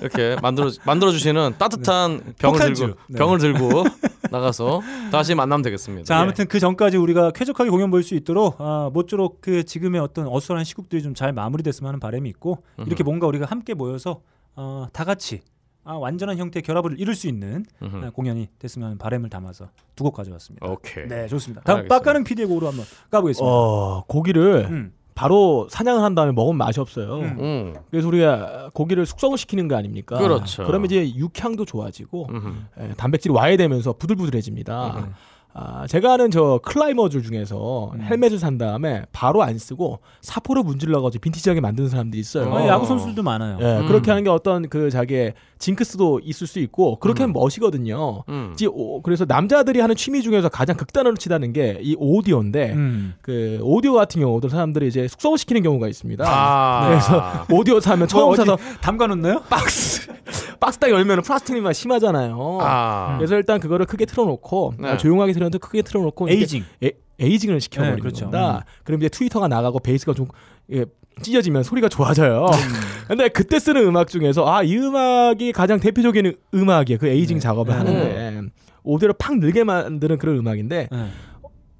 [0.00, 2.86] 이렇게 만들어 만들어 주시는 따뜻한 병을 폭탄주.
[2.86, 3.18] 들고 네.
[3.18, 3.84] 병을 들고
[4.30, 4.80] 나가서
[5.12, 6.04] 다시 만나면 되겠습니다.
[6.04, 10.26] 자 아무튼 그 전까지 우리가 쾌적하게 공연 볼 수 있도록 아, 모쪼록 그 지금의 어떤
[10.28, 14.20] 어수선한 시국들이 좀 잘 마무리됐으면 하는 바람이 있고 이렇게 뭔가 우리가 함께 모여서
[14.54, 15.40] 어, 다 같이
[15.86, 18.04] 아, 완전한 형태의 결합을 이룰 수 있는 음흠.
[18.04, 20.66] 아, 공연이 됐으면 하는 바람을 담아서 두 곡 가져왔습니다.
[20.68, 21.06] 오케이.
[21.08, 21.62] 네 좋습니다.
[21.64, 21.88] 다음.
[21.88, 23.50] 빡가는 PD의 곡으로 한번 까보겠습니다.
[23.50, 24.92] 어 고기를 음.
[25.14, 27.14] 바로 사냥을 한 다음에 먹으면 맛이 없어요.
[27.20, 27.36] 음.
[27.40, 27.74] 음.
[27.90, 30.18] 그래서 우리가 고기를 숙성을 시키는 거 아닙니까?
[30.18, 30.64] 그렇죠.
[30.66, 32.54] 그러면 이제 육향도 좋아지고 음흠.
[32.80, 34.96] 예, 단백질이 와해되면서 부들부들해집니다.
[34.98, 35.14] 음.
[35.58, 38.02] 아, 제가 아는 저 클라이머들 중에서 음.
[38.02, 42.52] 헬멧을 산 다음에 바로 안 쓰고 사포로 문질러가지고 빈티지하게 만드는 사람들이 있어요.
[42.52, 43.56] 어, 야구 선수들도 많아요.
[43.62, 43.86] 예, 음.
[43.86, 47.30] 그렇게 하는 게 어떤 그 자기의 징크스도 있을 수 있고 그렇게 음.
[47.30, 48.24] 하면 멋이거든요.
[48.28, 48.50] 음.
[48.54, 53.14] 이제 오- 그래서 남자들이 하는 취미 중에서 가장 극단으로 치다는 게 이 오디오인데 음.
[53.22, 56.24] 그 오디오 같은 경우도 사람들이 이제 숙성을 시키는 경우가 있습니다.
[56.26, 56.88] 아.
[56.88, 59.42] 그래서 오디오 사면 처음 뭐 사서 담가놓나요?
[59.48, 60.06] 박스
[60.60, 62.58] 박스 딱 열면 플라스틱만 심하잖아요.
[62.62, 63.14] 아.
[63.18, 64.88] 그래서 일단 그거를 크게 틀어놓고 네.
[64.90, 66.64] 아, 조용하게 틀어놓고 크게 틀어놓고 aging.
[66.82, 68.26] 에, aging을 시켜버리는 네, 그렇죠.
[68.30, 68.64] 겁니다.
[68.84, 70.26] 그럼 이제 tweeter가 나가고 베이스가 좀
[70.72, 70.84] 예,
[71.22, 72.46] 찢어지면 소리가 좋아져요.
[72.46, 72.72] 음.
[73.08, 76.98] 근데 그때 쓰는 음악 중에서 아 이 음악이 가장 대표적인 음악이에요.
[76.98, 77.40] 그 aging 네.
[77.40, 77.78] 작업을 네.
[77.78, 78.50] 하는데
[78.82, 81.06] 오디오를 팍 늘게 만드는 그런 음악인데 네.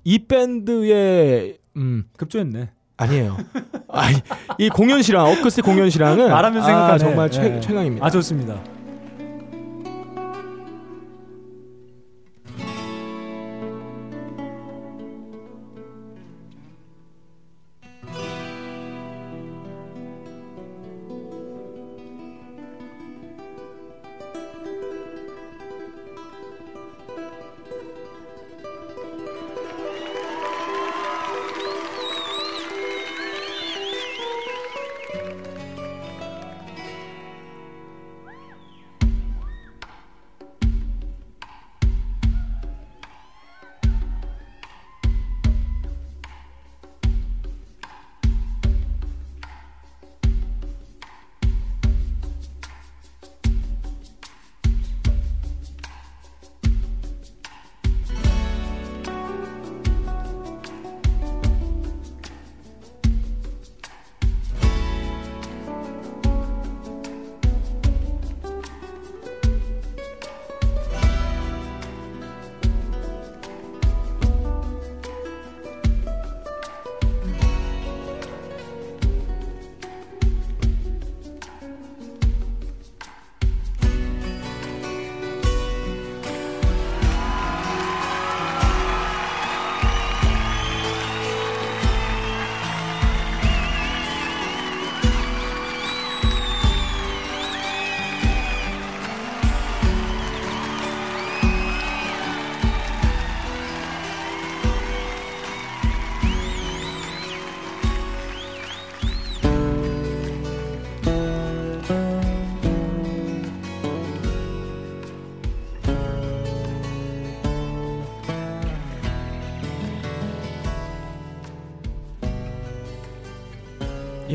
[0.05, 2.71] 이 밴드의 음 급조했네.
[2.99, 3.37] 아니에요.
[3.89, 4.15] 아, 이,
[4.59, 6.97] 이 공연 실황, 어쿠스틱 공연 실황은 말하면 아.
[6.97, 7.61] 정말 최, 네.
[7.61, 8.07] 최강입니다.
[8.07, 8.59] 아 좋습니다.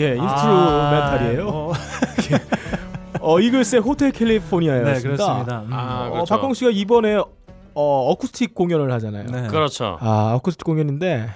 [0.02, 1.48] 예, instrumental이에요.
[1.47, 1.74] 아, 어,
[3.22, 4.94] 어, 이글스의 Hotel California였습니다.
[4.93, 5.62] 네 그렇습니다.
[5.62, 5.74] 음.
[5.74, 6.36] 아, 어, 그렇죠.
[6.36, 9.26] 박광 씨가 이번에 어, 어쿠스틱 공연을 하잖아요.
[9.28, 9.47] 네.
[9.47, 9.97] 그렇죠.
[10.02, 11.30] 아, 어쿠스틱 공연인데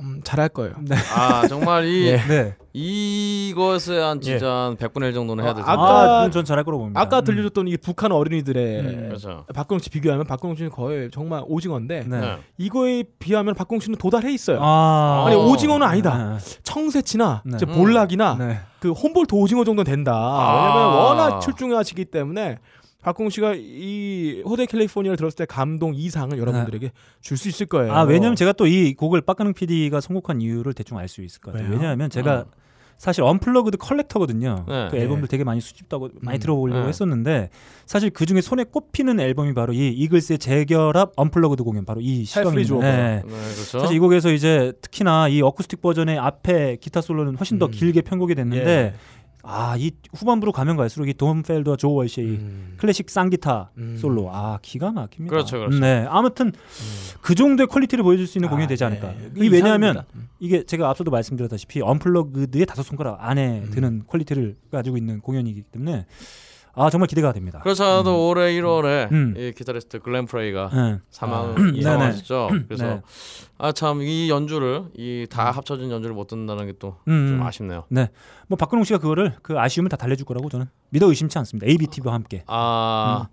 [0.00, 0.74] 음, 잘할 거예요.
[1.16, 2.16] 아 정말 이 예.
[2.28, 2.56] 네.
[3.58, 5.66] 이것에 한 진짜 한 100분의 1 정도는 해야 어, 되죠.
[5.68, 7.00] 아까- 아, 전 잘할 거라고 봅니다.
[7.00, 7.24] 아까 음.
[7.24, 9.06] 들려줬던 이 북한 어린이들의 음.
[9.08, 9.44] 그렇죠.
[9.52, 12.20] 박광 씨 비교하면 박광 씨는 거의 정말 오징어인데 네.
[12.20, 12.38] 네.
[12.56, 14.60] 이거에 비하면 박광 씨는 도달해 있어요.
[14.62, 15.40] 아, 아니 어.
[15.46, 16.38] 오징어는 아니다.
[16.62, 17.56] 청새치나 네.
[17.56, 17.74] 이제 음.
[17.74, 18.58] 볼락이나 네.
[18.80, 20.12] 그 훔볼트 오징어 정도는 된다.
[20.14, 20.68] 아.
[20.68, 22.58] 왜냐면 워낙 출중하시기 때문에
[23.02, 26.90] 박광 씨가 이 Hotel California를 들었을 때 감동 이상을 여러분들에게
[27.20, 27.92] 줄수 있을 거예요.
[27.92, 31.52] 아 왜냐면 제가 또 이 곡을 빡가능 PD가 선곡한 이유를 대충 알 수 있을 것
[31.52, 31.68] 같아요.
[31.70, 31.78] 왜요?
[31.80, 32.44] 왜냐하면 제가 음.
[32.98, 34.64] 사실 unplugged collector거든요.
[34.68, 34.88] 네.
[34.90, 36.40] 그 앨범들 되게 많이 수집하고 많이 음.
[36.40, 36.88] 들어보려고 네.
[36.88, 37.48] 했었는데
[37.86, 42.24] 사실 그 중에 손에 꼽히는 앨범이 바로 이 이글스의 재결합 unplugged 공연 바로 이.
[42.64, 42.82] 조커.
[42.82, 43.22] 네.
[43.24, 43.78] 네, 그렇죠.
[43.78, 47.70] 사실 이 곡에서 이제 특히나 이 어쿠스틱 버전의 앞에 기타 솔로는 훨씬 더 음.
[47.70, 48.94] 길게 편곡이 됐는데 예.
[49.42, 52.74] 아 이 후반부로 가면 갈수록 이 돈 펠더와 조 월시의 이 음.
[52.78, 53.96] 클래식 쌍기타 음.
[53.98, 55.30] 솔로 아 기가 막힙니다.
[55.30, 55.78] 그렇죠, 그렇죠.
[55.78, 56.52] 네 아무튼
[57.20, 59.08] 그 정도의 quality를 보여줄 수 있는 공연이 되지 아, 않을까.
[59.12, 59.30] 네.
[59.36, 60.04] 이 왜냐하면.
[60.14, 60.28] 음.
[60.40, 63.70] 이게 제가 앞서도 말씀드렸다시피 unplugged의 다섯 손가락 안에 음.
[63.72, 66.06] 드는 quality를 가지고 있는 공연이기 때문에
[66.78, 67.60] 아 정말 기대가 됩니다.
[67.60, 69.34] 그렇지 않아도 올해 1월에 음.
[69.36, 70.98] 이 기타리스트 글렌 프레이가 네.
[71.10, 71.82] 사망 네네.
[71.82, 72.48] 사망하셨죠.
[72.68, 73.02] 그래서 네.
[73.58, 77.40] 아참 이 연주를 이 다 합쳐진 연주를 못 듣는다는 게 또좀 음.
[77.42, 77.84] 아쉽네요.
[78.48, 81.66] 뭐 박근홍 씨가 그거를 그 아쉬움을 다 달래줄 거라고 저는 믿어 의심치 않습니다.
[81.66, 83.26] ABTV와 함께 아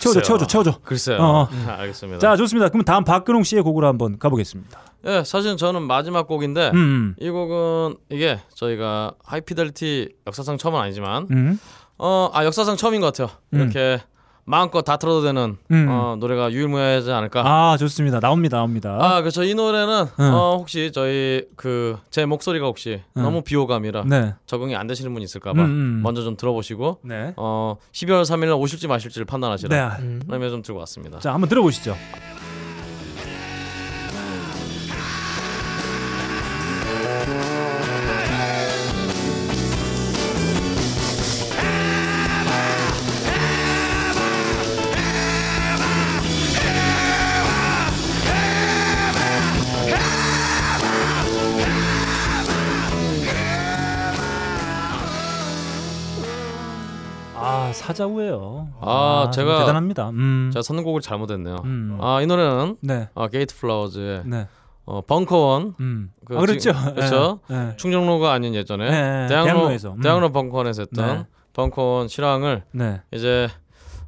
[0.00, 0.22] 채워줘, 글쎄요.
[0.22, 0.78] 채워줘, 채워줘.
[0.84, 1.18] 글쎄요.
[1.18, 1.48] 어, 어.
[1.78, 2.18] 알겠습니다.
[2.20, 2.68] 자 좋습니다.
[2.68, 4.80] 그럼 다음 박근홍 씨의 곡으로 한번 가보겠습니다.
[5.06, 11.58] 예, 사실 저는 마지막 곡인데 음, 이 곡은 이게 저희가 하이피델리티 역사상 처음은 아니지만 음,
[11.98, 13.36] 어, 아 역사상 처음인 것 같아요.
[13.54, 13.60] 음.
[13.60, 14.00] 이렇게
[14.44, 15.86] 마음껏 다 틀어도 되는 음.
[15.90, 17.42] 어, 노래가 유일무이하지 않을까.
[17.44, 18.18] 아 좋습니다.
[18.18, 18.96] 나옵니다, 나옵니다.
[18.98, 19.42] 아, 그렇죠.
[19.44, 20.30] 이 노래는 음.
[20.32, 23.22] 어, 혹시 저희 그 제 목소리가 혹시 음.
[23.22, 26.00] 너무 비호감이라 네, 적응이 안 되시는 분이 있을까봐 음, 음.
[26.02, 29.68] 먼저 좀 들어보시고 네, 어 12월 3일 오실지 마실지를 판단하시라.
[29.98, 30.02] 네.
[30.02, 30.20] 음.
[30.24, 31.18] 그다음에 좀 들고 왔습니다.
[31.18, 31.94] 자 한번 들어보시죠.
[57.98, 58.68] 아 사자후예요.
[58.80, 60.10] 아, 정말 제가- 대단합니다.
[60.10, 61.56] 음, 제가 선곡을 잘못했네요.
[61.64, 61.98] 음.
[62.00, 64.46] 아이 노래는 네, 아, 게이트 플라워즈의 네,
[64.84, 66.10] 어, 벙커원 음.
[66.24, 66.58] 그 아 그렇죠.
[66.60, 67.40] 지금- 그렇죠.
[67.48, 67.76] 네, 네.
[67.76, 69.92] 충정로가 아닌 예전에 네, 대학로 대학로에서.
[69.94, 70.00] 음.
[70.00, 71.26] 대학로 벙커원에서 했던 네.
[71.52, 73.02] 벙커원 실황을 네.
[73.12, 73.48] 이제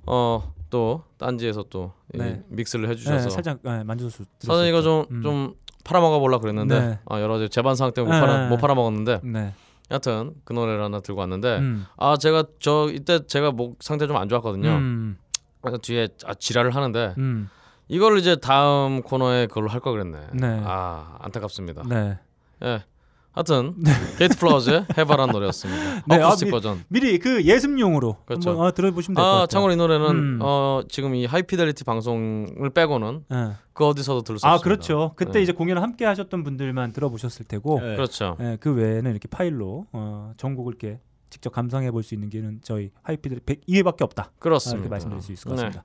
[0.07, 2.43] 어 또 딴지에서 또이 네.
[2.49, 5.55] mix를 네, 해주셔서 살짝 네, 만져서 사실 이거 좀좀 음.
[5.83, 6.99] 팔아먹어 보려 그랬는데 네.
[7.07, 8.21] 아, 여러 가지 제반 사항 때문에 네.
[8.21, 9.53] 못, 팔아, 못 팔아먹었는데 네.
[9.91, 11.87] 여하튼 그 노래를 하나 들고 왔는데 음.
[11.97, 14.69] 아 제가 저 이때 제가 목 상태 좀 안 좋았거든요.
[14.71, 15.19] 음.
[15.61, 17.49] 그래서 뒤에 아, 지랄을 하는데 음.
[17.89, 20.27] 이걸 이제 다음 코너에 그걸로 할 걸 그랬네.
[20.35, 20.63] 네.
[20.65, 21.83] 아 안타깝습니다.
[21.89, 22.19] 네.
[22.63, 22.85] 예.
[23.33, 23.75] 하여튼
[24.19, 26.03] 게이트 플라워즈의 해바란 노래였습니다.
[26.09, 26.85] 네, 어쿠스틱 아, 미- 버전.
[26.89, 28.51] 미리 그 예습용으로 그렇죠.
[28.51, 29.43] 한번 아, 들어보시면 될 것 같아요.
[29.43, 30.39] 아 참고로 이 노래는 음.
[30.43, 33.53] 어 지금 이 하이피델리티 방송을 빼고는 네.
[33.73, 34.65] 그 어디서도 들을 수아 없습니다.
[34.65, 35.13] 그렇죠.
[35.17, 35.43] 그때 네.
[35.43, 37.95] 이제 공연을 함께 하셨던 분들만 들어보셨을 테고, 네.
[37.95, 38.37] 그렇죠.
[38.41, 40.99] 예, 그 외에는 이렇게 파일로 어, 전곡을 이렇게
[41.31, 44.25] 직접 감상해 볼 수 있는 게는 저희 하이피들 102회밖에 없다.
[44.25, 44.81] 아, 그렇습니다.
[44.81, 45.63] 이렇게 말씀드릴 수 있을 것 네.
[45.67, 45.85] 같습니다.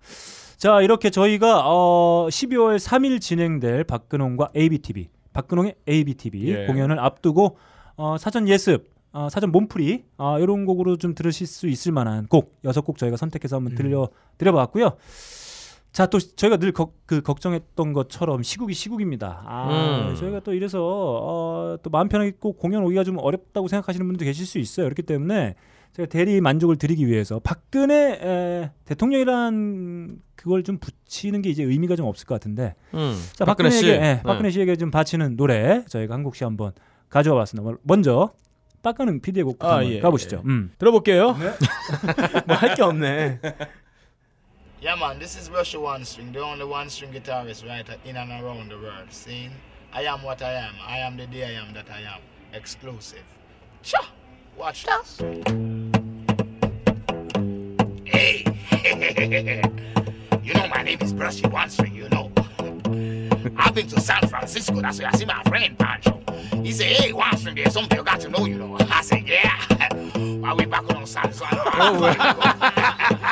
[0.57, 6.65] 자 이렇게 저희가 어, 12월 3일 진행될 박근홍과 ABTV, 박근홍의 ABTV 예.
[6.67, 7.57] 공연을 앞두고
[7.97, 12.57] 어, 사전 예습, 어, 사전 몸풀이 어, 이런 곡으로 좀 들으실 수 있을 만한 곡
[12.63, 14.95] 여섯 곡 저희가 선택해서 한번 들려 드려봤고요.
[15.91, 16.73] 자 또 저희가 늘
[17.05, 19.43] 그 걱정했던 것처럼 시국이 시국입니다.
[19.45, 20.15] 아 음.
[20.15, 24.45] 저희가 또 이래서 어, 또 마음 편하게 꼭 공연 오기가 좀 어렵다고 생각하시는 분도 계실
[24.45, 24.85] 수 있어요.
[24.87, 25.55] 그렇기 때문에
[25.95, 32.05] 제가 대리 만족을 드리기 위해서 박근혜 에, 대통령이란 그걸 좀 붙이는 게 이제 의미가 좀
[32.05, 33.15] 없을 것 같은데 음.
[33.33, 33.83] 자 박근혜 씨.
[33.83, 34.21] 박근혜에게 예, 네.
[34.23, 36.73] 박근혜 씨에게 좀 바치는 노래 저희가 한 곡씩 한번
[37.07, 37.77] 가져와 봤습니다.
[37.83, 38.33] 먼저
[38.83, 40.41] 빡가는 PD의 곡부터 아, 예, 가보시죠.
[40.45, 40.49] 예.
[40.49, 40.73] 음.
[40.77, 41.37] 들어볼게요.
[42.45, 43.39] 뭐할 게 없네.
[44.81, 48.29] Yeah, man, this is Russia One String, the only one string guitarist right in and
[48.43, 49.07] around the world.
[49.11, 49.49] See,
[49.93, 50.75] I am what I am.
[50.85, 52.19] I am the day I am that I am.
[52.53, 53.23] Exclusive.
[53.81, 54.11] Cha!
[54.57, 55.84] Watch this.
[58.85, 62.31] you know my name is Brushy One you know.
[63.57, 66.21] I've been to San Francisco, that's where I see my friend Pancho.
[66.61, 68.77] He said, hey, One there's something you got to know, you know.
[68.79, 69.59] I said, yeah.
[70.39, 72.13] While we back on San Francisco.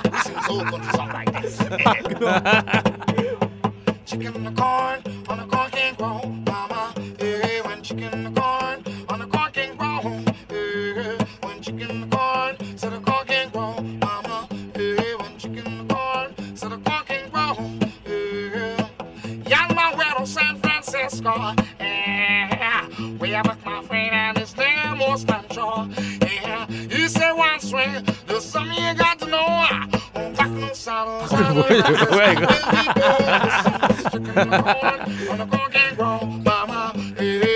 [0.09, 1.57] we sing soul country song like this.
[4.05, 6.95] chicken in the corn, on the corn can grow, mama.
[7.19, 8.62] Hey, when chicken in the corn,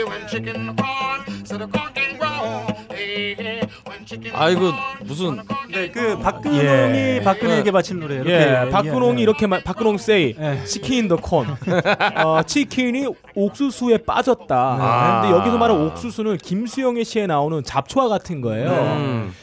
[0.07, 0.87] when chicken in the
[4.33, 4.71] 아이고
[5.03, 5.39] 무슨
[5.69, 7.21] 네, 그 박근홍이 예.
[7.23, 8.15] 박근혜에게 바친 노래.
[8.15, 9.23] 이렇게 예, 박근홍이 예.
[9.23, 10.63] 이렇게 말, 박근홍 세이 예.
[10.63, 11.47] 치킨 더 콘.
[12.23, 14.55] 어, 치킨이 옥수수에 빠졌다.
[14.55, 15.21] 아.
[15.21, 18.69] 근데 여기서 말하는 옥수수는 김수영의 시에 나오는 잡초와 같은 거예요.
[18.69, 19.33] 음.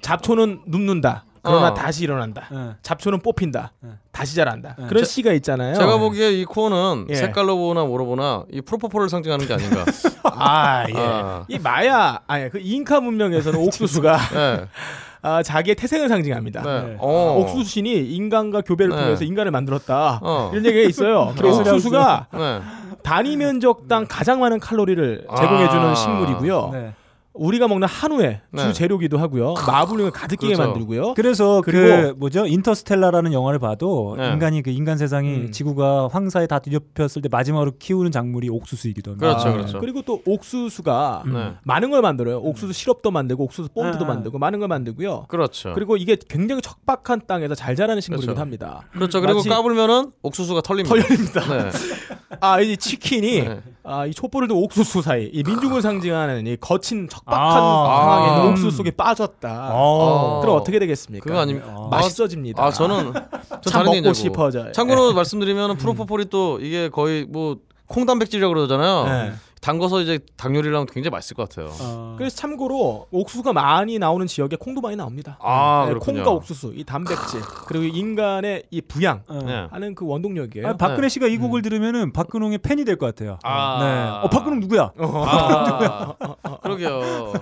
[0.00, 1.24] 잡초는 눕는다.
[1.42, 1.74] 그러나 어.
[1.74, 2.48] 다시 일어난다.
[2.52, 2.76] 예.
[2.82, 3.72] 잡초는 뽑힌다.
[3.80, 3.90] 네.
[4.12, 4.76] 다시 자란다.
[4.78, 4.86] 네.
[4.88, 5.74] 그런 제- 시가 있잖아요.
[5.74, 7.14] 제가 보기에 이 코어는 예.
[7.14, 9.84] 색깔로 보나 뭐로 보나 이 프로포폴을 상징하는 게 아닌가.
[10.24, 10.94] 아, 예.
[10.96, 11.44] 아.
[11.48, 14.64] 이 마야 아니 그 잉카 문명에서는 옥수수가 네.
[15.22, 16.62] 아, 자기의 태생을 상징합니다.
[16.62, 16.80] 네.
[16.82, 16.96] 네.
[16.98, 17.36] 어.
[17.40, 19.02] 옥수수 신이 인간과 교배를 네.
[19.02, 20.20] 통해서 인간을 만들었다.
[20.22, 20.50] 어.
[20.52, 21.20] 이런 얘기가 있어요.
[21.20, 21.34] 어.
[21.42, 22.60] 옥수수가 네.
[23.02, 25.94] 단위 면적당 가장 많은 칼로리를 제공해주는 아.
[25.94, 26.92] 식물이고요.
[27.32, 27.44] 네.
[27.44, 28.62] 우리가 먹는 한우의 네.
[28.62, 29.54] 주 재료기도 하고요.
[29.66, 30.68] 마블링을 가득 끼게 그렇죠.
[30.72, 31.14] 만들고요.
[31.14, 34.32] 그래서 그 그리고- 뭐죠 인터스텔라라는 영화를 봐도 네.
[34.32, 35.52] 인간이 그 인간 세상이 음.
[35.52, 39.26] 지구가 황사에 다 뒤덮였을 때 마지막으로 키우는 작물이 옥수수이기도 합니다.
[39.28, 39.78] 그렇죠, 아, 그렇죠.
[39.80, 41.52] 그리고 또 옥수수가 네.
[41.62, 42.38] 많은 걸 만들어요.
[42.38, 44.08] 옥수수 시럽도 만들고 옥수수 본드도 아.
[44.08, 45.26] 만들고 많은 걸 만들고요.
[45.28, 45.72] 그렇죠.
[45.74, 48.40] 그리고 이게 굉장히 척박한 땅에서 잘 자라는 식물이기도 그렇죠.
[48.40, 48.82] 합니다.
[48.92, 49.20] 그렇죠.
[49.20, 50.94] 그리고 마치 까불면은 옥수수가 털립니다.
[50.96, 51.40] 털립니다.
[51.64, 51.70] 네.
[52.40, 53.60] 아, 이 치킨이 네.
[53.84, 57.86] 아, 이 촛불을 든 옥수수 사이, 이 민중을 상징하는 이 거친 척 박한 아.
[57.86, 58.44] 상황에 아.
[58.50, 59.70] 옥수수 속에 빠졌다.
[59.72, 60.40] 어.
[60.42, 61.24] 그럼 어떻게 되겠습니까?
[61.24, 61.68] 그거 아닙니까?
[61.76, 61.88] 아.
[61.90, 62.62] 맛있어집니다.
[62.64, 64.12] 아 저는 저 참 다른 먹고 얘기고.
[64.14, 64.72] 싶어져요.
[64.72, 67.56] 참고로 말씀드리면 프로포폴이 또 이게 거의 뭐
[67.86, 69.32] 콩단백질이라고 그러잖아요.
[69.60, 69.66] 네.
[69.66, 71.68] 담궈서 이제 닭 요리를 하면 굉장히 맛있을 것 같아요.
[71.80, 72.14] 어.
[72.16, 75.36] 그래서 참고로 옥수수가 많이 나오는 지역에 콩도 많이 나옵니다.
[75.42, 76.16] 아, 네, 그렇군요.
[76.22, 79.38] 콩과 옥수수, 이 단백질 그리고 인간의 이 부양 어.
[79.44, 79.66] 네.
[79.70, 80.66] 하는 그 원동력이에요.
[80.68, 83.38] 아, 박근혜 씨가 이 곡을 들으면은 박근홍의 팬이 될 것 같아요.
[83.42, 83.78] 아.
[83.80, 84.26] 네.
[84.26, 84.92] 어 박근홍 누구야?
[84.98, 86.14] 아,
[86.62, 87.32] 그러게요.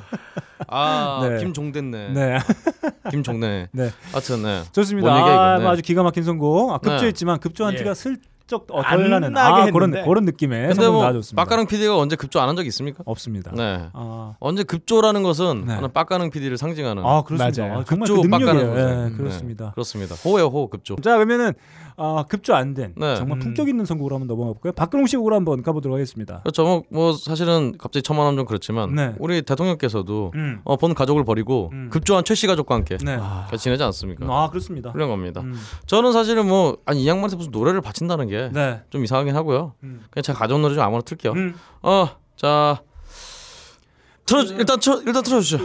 [0.67, 1.39] 아, 네.
[1.39, 2.09] 김종됐네.
[2.11, 2.39] 네.
[3.11, 3.69] 김종네.
[3.73, 3.91] 네.
[4.13, 4.63] 하여튼 네.
[4.73, 5.13] 좋습니다.
[5.13, 5.59] 아.
[5.59, 5.67] 네.
[5.67, 6.73] 아주 기가 막힌 선곡.
[6.73, 7.79] 아, 급조했지만 급조 한 예.
[7.79, 10.05] 티가 슬 쩍 어, 안 덜나는 아, 그런 했는데.
[10.09, 11.37] 그런 느낌의 근데 뭐 나와줬습니다.
[11.45, 13.03] 빡가능 PD가 언제 급조 안 한 적 있습니까?
[13.07, 13.53] 없습니다.
[13.55, 13.89] 네.
[13.93, 15.75] 아, 언제 급조라는 것은 네.
[15.77, 17.63] 저는 빡가능 PD를 상징하는 아 그렇습니다.
[17.63, 17.81] 맞아요.
[17.81, 18.79] 아, 정말 급조 그 거죠.
[18.79, 19.17] 예, 네.
[19.17, 19.71] 그렇습니다.
[19.73, 20.15] 그렇습니다.
[20.25, 20.97] 호예요, 호 급조.
[21.03, 21.53] 자 그러면은
[22.01, 23.17] 아, 급조 안된 네.
[23.17, 23.41] 정말 음.
[23.41, 24.73] 품격 있는 선곡으로 한번 넘어가 볼까요?
[24.73, 26.41] 박근홍 씨 곡으로 한번 가보도록 하겠습니다.
[26.43, 26.63] 그렇죠.
[26.65, 29.15] 뭐, 뭐 사실은 갑자기 첨언하면 좀 그렇지만 네.
[29.19, 30.61] 우리 대통령께서도 음.
[30.65, 31.89] 어, 본 가족을 버리고 음.
[31.93, 33.17] 급조한 최 씨 가족과 함께 네.
[33.17, 34.25] 같이 지내지 않습니까?
[34.29, 34.91] 아 그렇습니다.
[34.91, 35.41] 훌륭한 겁니다.
[35.41, 35.55] 음.
[35.87, 39.05] 저는 사실은 뭐 아니 이 양반한테 무슨 노래를 바친다는 게좀 네.
[39.05, 39.75] 이상하긴 하고요.
[39.83, 40.05] 음.
[40.11, 41.33] 그냥 제가 가져온 노래 좀 아무나 틀게요.
[41.33, 41.55] 음.
[41.83, 42.83] 어, 자
[44.27, 45.59] 틀어 일단 틀어 일단 틀어주죠.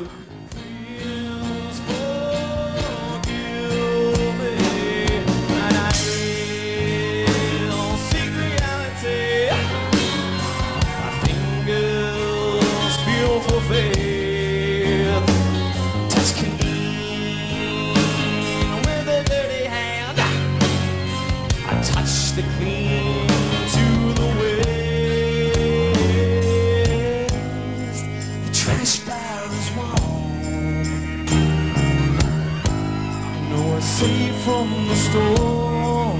[34.43, 36.19] From the storm.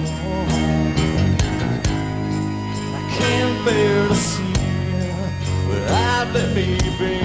[2.95, 4.53] I can't bear to see
[5.67, 7.15] what I've let me be.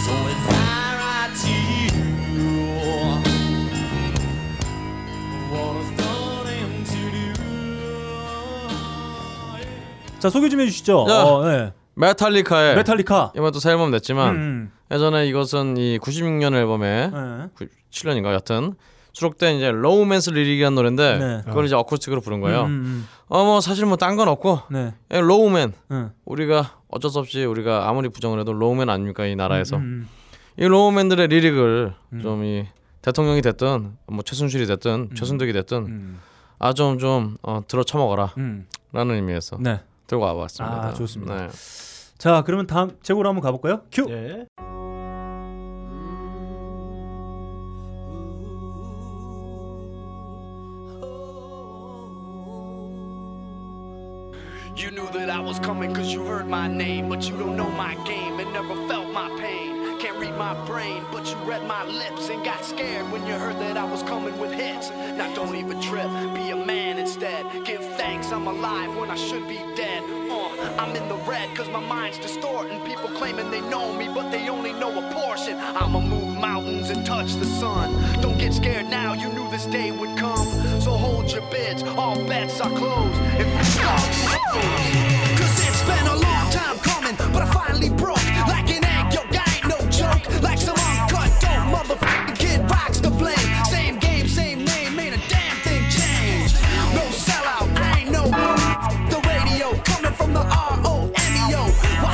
[0.04, 0.54] So as I
[1.00, 1.92] write to you,
[5.52, 7.28] what I've done and to do.
[10.20, 11.06] 자 소개 좀 해주시죠.
[11.08, 11.24] 자.
[11.26, 11.72] 어, 네.
[11.96, 13.34] 메탈리카의 메탈리카.
[13.36, 14.72] 이번 또 새 앨범 냈지만 음.
[14.92, 17.68] 예전에 이것은 이 96년 앨범에 네.
[17.92, 18.74] 97년인가 여튼
[19.14, 21.42] 수록된 이제 Low Man's Lyric이라는 노래인데 네.
[21.46, 22.64] 그걸 이제 acoustic으로 부른 거예요.
[22.64, 24.94] 음, 어뭐 사실 뭐 딴 건 없고 네.
[25.12, 26.10] 예, low man 음.
[26.26, 30.08] 우리가 어쩔 수 없이 우리가 아무리 부정을 해도 low man 아닙니까 이 나라에서 음,
[30.58, 31.94] 이 low man들의 lyric을
[32.24, 32.66] 좀 이
[33.04, 36.20] 대통령이 됐든 뭐 최순실이 됐든 최순덕이 됐든 음.
[36.58, 38.66] 아좀좀 어, 들어 쳐먹어라 음.
[38.94, 39.82] 라는 의미에서 네.
[40.14, 40.76] 들고 와봤습니다.
[40.76, 41.48] 아, 좋습니다.
[41.48, 41.50] 네.
[42.18, 43.82] 자 그러면 다음 제고로 한번 가볼까요?
[43.92, 44.06] 큐.
[44.10, 44.46] 예.
[54.76, 57.70] You knew that I was coming cause you heard my name, but you don't know
[57.70, 60.00] my game and never felt my pain.
[60.00, 63.56] Can't read my brain, but you read my lips and got scared when you heard
[63.62, 64.90] that I was coming with hits.
[64.90, 67.46] Now don't even trip, be a man instead.
[67.64, 67.82] Give
[68.24, 70.04] thanks I'm alive when I should be dead.
[70.32, 72.80] Uh, I'm in the red cause my mind's distorting.
[72.82, 75.58] People claiming they know me, but they only know a portion.
[75.58, 77.92] I'ma move mountains and touch the sun.
[78.22, 80.48] Don't get scared now, you knew this day would come.
[80.80, 83.20] So hold your bids, all bets are closed.
[83.42, 84.02] If you start.
[85.40, 88.24] Cause it's been a long time coming, but I finally broke.
[88.48, 90.42] Like an egg, yo, I ain't no joke.
[90.42, 92.43] Like some uncut dope, motherfucking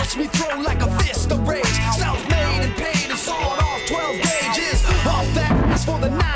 [0.10, 1.66] watch me throw like a fist of rage.
[1.98, 4.86] Self made and paid and sold off 12 gauges.
[5.06, 6.29] Off that, that's for the night.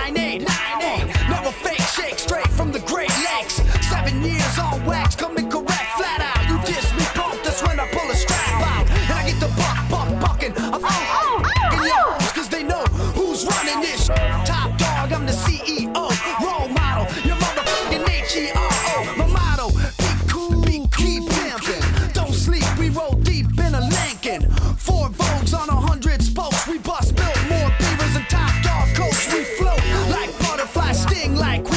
[31.43, 31.72] Like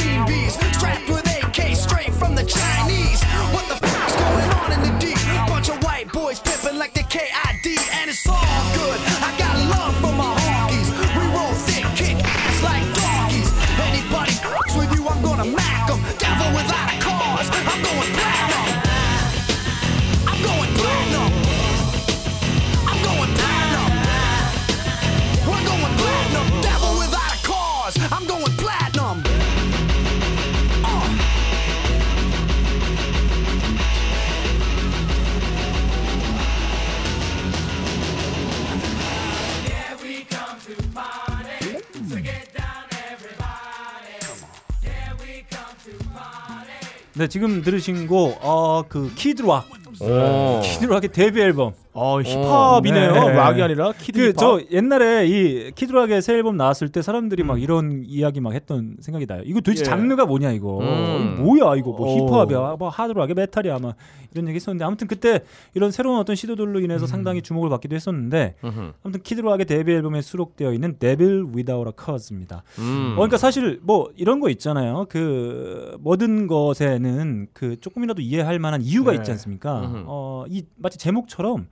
[47.17, 50.61] 네 지금 들으신 곡어그 키드락 오.
[50.63, 53.13] 키드락의 데뷔 앨범 어 힙합이네요.
[53.13, 53.33] 네.
[53.33, 54.37] 락이 아니라 키드 그 힙합.
[54.37, 57.47] 저 옛날에 이 키드락의 새 앨범 나왔을 때 사람들이 음.
[57.47, 59.43] 막 이런 이야기 막 했던 생각이 나요.
[59.47, 59.85] 이거 도대체 예.
[59.85, 60.79] 장르가 뭐냐 이거.
[60.81, 61.37] 음.
[61.43, 62.29] 뭐야 이거 뭐 오.
[62.29, 63.97] 힙합이야, 뭐 하드락이야, 메탈이야, 막
[64.35, 65.41] 이런 얘기 했었는데 아무튼 그때
[65.73, 67.09] 이런 새로운 어떤 시도들로 인해서 음.
[67.09, 68.57] 상당히 주목을 받기도 했었는데.
[69.03, 72.63] 아무튼 키드락의 데뷔 앨범에 수록되어 있는 Devil Without a Cause입니다.
[72.79, 73.13] 음.
[73.13, 75.07] 어, 그러니까 사실 뭐 이런 거 있잖아요.
[75.09, 79.19] 그 모든 것에는 그 조금이라도 이해할 만한 이유가 네.
[79.19, 80.05] 있지 않습니까?
[80.07, 81.69] 어, 이 마치 제목처럼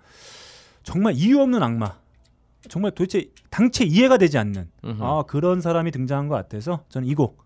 [0.84, 1.94] 정말 이유 없는 악마.
[2.70, 5.02] 정말 도대체 당최 이해가 되지 않는 음흠.
[5.02, 7.42] 아 그런 사람이 등장한 것 같아서 저는 이 곡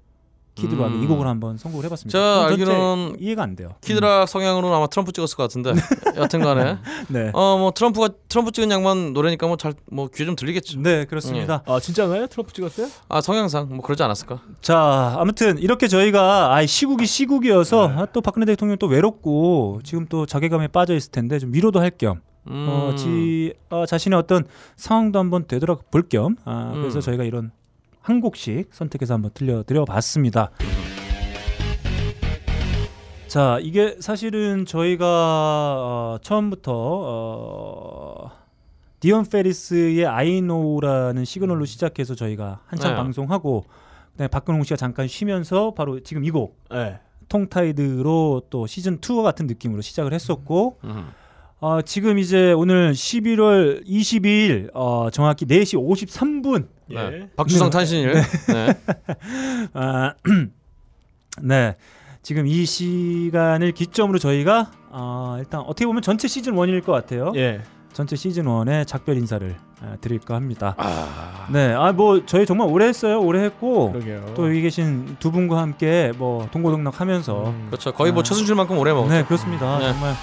[0.55, 1.05] 키드락의 음.
[1.05, 2.18] 이 곡을 한번 선곡을 해봤습니다.
[2.18, 3.76] 제가 알기로는 이해가 안 돼요.
[3.80, 5.72] 키드락 성향으로는 아마 트럼프 찍었을 것 같은데
[6.16, 6.78] 여튼간에
[7.11, 10.80] 네, 어뭐 트럼프가 트럼프 찍은 양반 노래니까 뭐 잘 뭐 귀에 좀 들리겠죠.
[10.80, 11.62] 네 그렇습니다.
[11.64, 12.26] 아 진짜가요?
[12.26, 12.89] 트럼프 찍었어요?
[13.09, 14.41] 아 성향상 뭐 그러지 않았을까?
[14.61, 20.26] 자, 아무튼 이렇게 저희가 아 시국이 시국이어서 아, 또 박근혜 대통령 또 외롭고 지금 또
[20.26, 22.20] 자괴감에 빠져 있을 텐데 좀 위로도 할겸
[22.51, 22.66] 음.
[22.68, 24.44] 어, 지 어, 자신의 어떤
[24.76, 27.01] 상황도 한번 되돌아 볼 겸 아, 그래서 음.
[27.01, 27.51] 저희가 이런
[28.01, 30.51] 한 곡씩 선택해서 한번 들려드려 봤습니다.
[33.26, 38.30] 자, 이게 사실은 저희가 어, 처음부터 어,
[39.01, 42.96] 디언 페리스의 아이노라는 시그널로 시작해서 저희가 한참 네.
[42.96, 43.64] 방송하고
[44.12, 46.99] 그다음에 박근홍 씨가 잠깐 쉬면서 바로 지금 이곡 네.
[47.28, 51.09] 통타이드로 또 시즌 2와 같은 느낌으로 시작을 했었고 음.
[51.61, 57.28] 어, 지금 이제 오늘 11월 22일 어, 정확히 4시 53분 네.
[57.36, 58.12] 박주성 탄신일.
[58.14, 58.74] 네.
[59.74, 60.14] 아,
[61.42, 61.76] 네.
[62.22, 67.32] 지금 이 시간을 기점으로 저희가 어, 일단 어떻게 보면 전체 시즌 1일 것 같아요.
[67.34, 67.61] 예.
[67.92, 70.74] 전체 시즌 1의 작별 인사를 아, 드릴까 합니다.
[70.78, 71.48] 아.
[71.50, 71.72] 네.
[71.74, 73.20] 아 뭐 저희 정말 오래 했어요.
[73.20, 74.32] 오래 했고 그러게요.
[74.36, 77.66] 또 여기 계신 두 분과 함께 뭐 동고동락 하면서 음.
[77.68, 77.92] 그렇죠.
[77.92, 78.22] 거의 뭐 아.
[78.22, 79.12] 최순실만큼 오래 먹었죠.
[79.12, 79.78] 네 그렇습니다.
[79.80, 79.90] 네.
[79.92, 80.14] 정말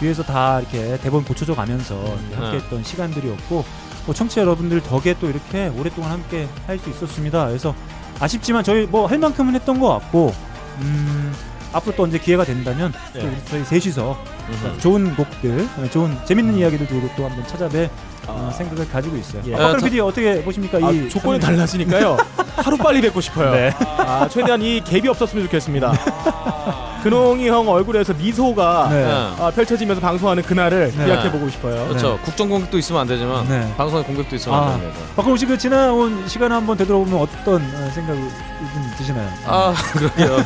[0.00, 3.64] 뒤에서 다 이렇게 대본 고쳐져 가면서 이렇게 함께했던 시간들이었고
[4.06, 7.46] 뭐 청취자 여러분들 덕에 또 이렇게 오랫동안 함께 할 수 있었습니다.
[7.46, 7.74] 그래서
[8.20, 10.32] 아쉽지만 저희 뭐 할 만큼은 했던 것 같고
[10.80, 11.32] 음,
[11.72, 13.26] 앞으로 또 언제 기회가 된다면 또 네.
[13.26, 14.16] 우리 저희 셋이서
[14.48, 14.78] 음흠.
[14.80, 17.90] 좋은 곡들, 어, 좋은 재밌는 이야기들 들고 또 한번 찾아뵐
[18.26, 19.42] 어, 생각을 가지고 있어요.
[19.46, 19.54] 예.
[19.54, 20.78] 아, 박근 아, 저- PD 어떻게 보십니까?
[20.86, 22.16] 아, 이 조건이 달라지니까요.
[22.56, 23.50] 하루 빨리 뵙고 싶어요.
[23.52, 23.70] 네.
[23.98, 25.92] 아, 최대한 이 갭이 없었으면 좋겠습니다.
[27.02, 29.04] 근홍이 형 얼굴에서 미소가 네.
[29.04, 29.10] 네.
[29.38, 31.04] 아, 펼쳐지면서 방송하는 그날을 네.
[31.04, 31.86] 기약해 보고 싶어요.
[31.88, 32.18] 그렇죠.
[32.24, 33.72] 국정 공격도 있으면 안 되지만 네.
[33.76, 34.66] 방송의 공격도 있으면 아.
[34.72, 34.98] 안 됩니다.
[35.16, 39.28] 박근홍 씨그 지나온 시간 한번 되돌아보면 어떤 어, 생각이 좀 드시나요?
[39.46, 40.38] 아 그러게요.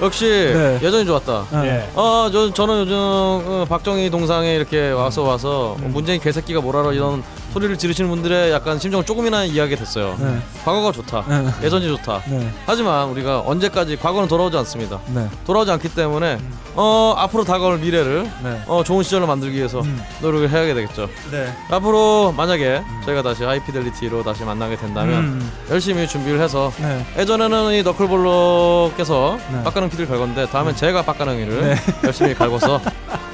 [0.00, 0.78] 역시 네.
[0.82, 1.46] 여전히 좋았다.
[1.50, 1.88] 아, 예.
[1.94, 5.90] 어, 저, 저는 요즘 어, 박정희 동상에 이렇게 와서 와서 음.
[5.92, 7.22] 문재인 개새끼가 뭐라러 이런
[7.52, 10.16] 소리를 지르시는 분들의 약간 심정을 조금이나 이해하게 됐어요.
[10.18, 10.38] 네.
[10.64, 11.24] 과거가 좋다.
[11.28, 11.50] 네.
[11.62, 12.22] 예전이 좋다.
[12.26, 12.50] 네.
[12.66, 15.00] 하지만 우리가 언제까지 과거는 돌아오지 않습니다.
[15.08, 15.28] 네.
[15.46, 16.38] 돌아오지 않기 때문에
[16.74, 18.62] 어, 앞으로 다가올 미래를 네.
[18.66, 20.00] 어, 좋은 시절을 만들기 위해서 음.
[20.20, 21.08] 노력을 해야 되겠죠.
[21.30, 21.52] 네.
[21.70, 25.52] 앞으로 만약에 저희가 다시 하이피델리티로 다시 만나게 된다면 음.
[25.70, 27.04] 열심히 준비를 해서 네.
[27.18, 29.64] 예전에는 이 너클볼러께서 네.
[29.64, 31.76] 빡가능 피를 갈건데 다음엔 제가 빡가능이를 네.
[32.04, 32.80] 열심히 갈고서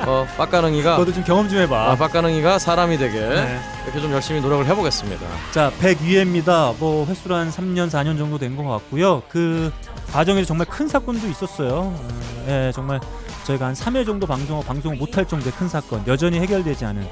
[0.07, 1.91] 어, 빡가능이가 너도 좀 경험 좀 해봐.
[1.91, 3.59] 아, 빡가능이가 사람이 되게 네.
[3.85, 5.27] 이렇게 좀 열심히 노력을 해보겠습니다.
[5.53, 6.77] 자, 102회입니다.
[6.79, 9.23] 뭐 횟수로 한 3년, 4년 정도 된 것 같고요.
[9.29, 9.71] 그
[10.13, 11.95] 과정에서 정말 큰 사건도 있었어요.
[11.95, 13.01] 어, 예, 정말
[13.45, 17.07] 저희가 한 3회 정도 방송하고 방송을 못할 정도의 큰 사건, 여전히 해결되지 않은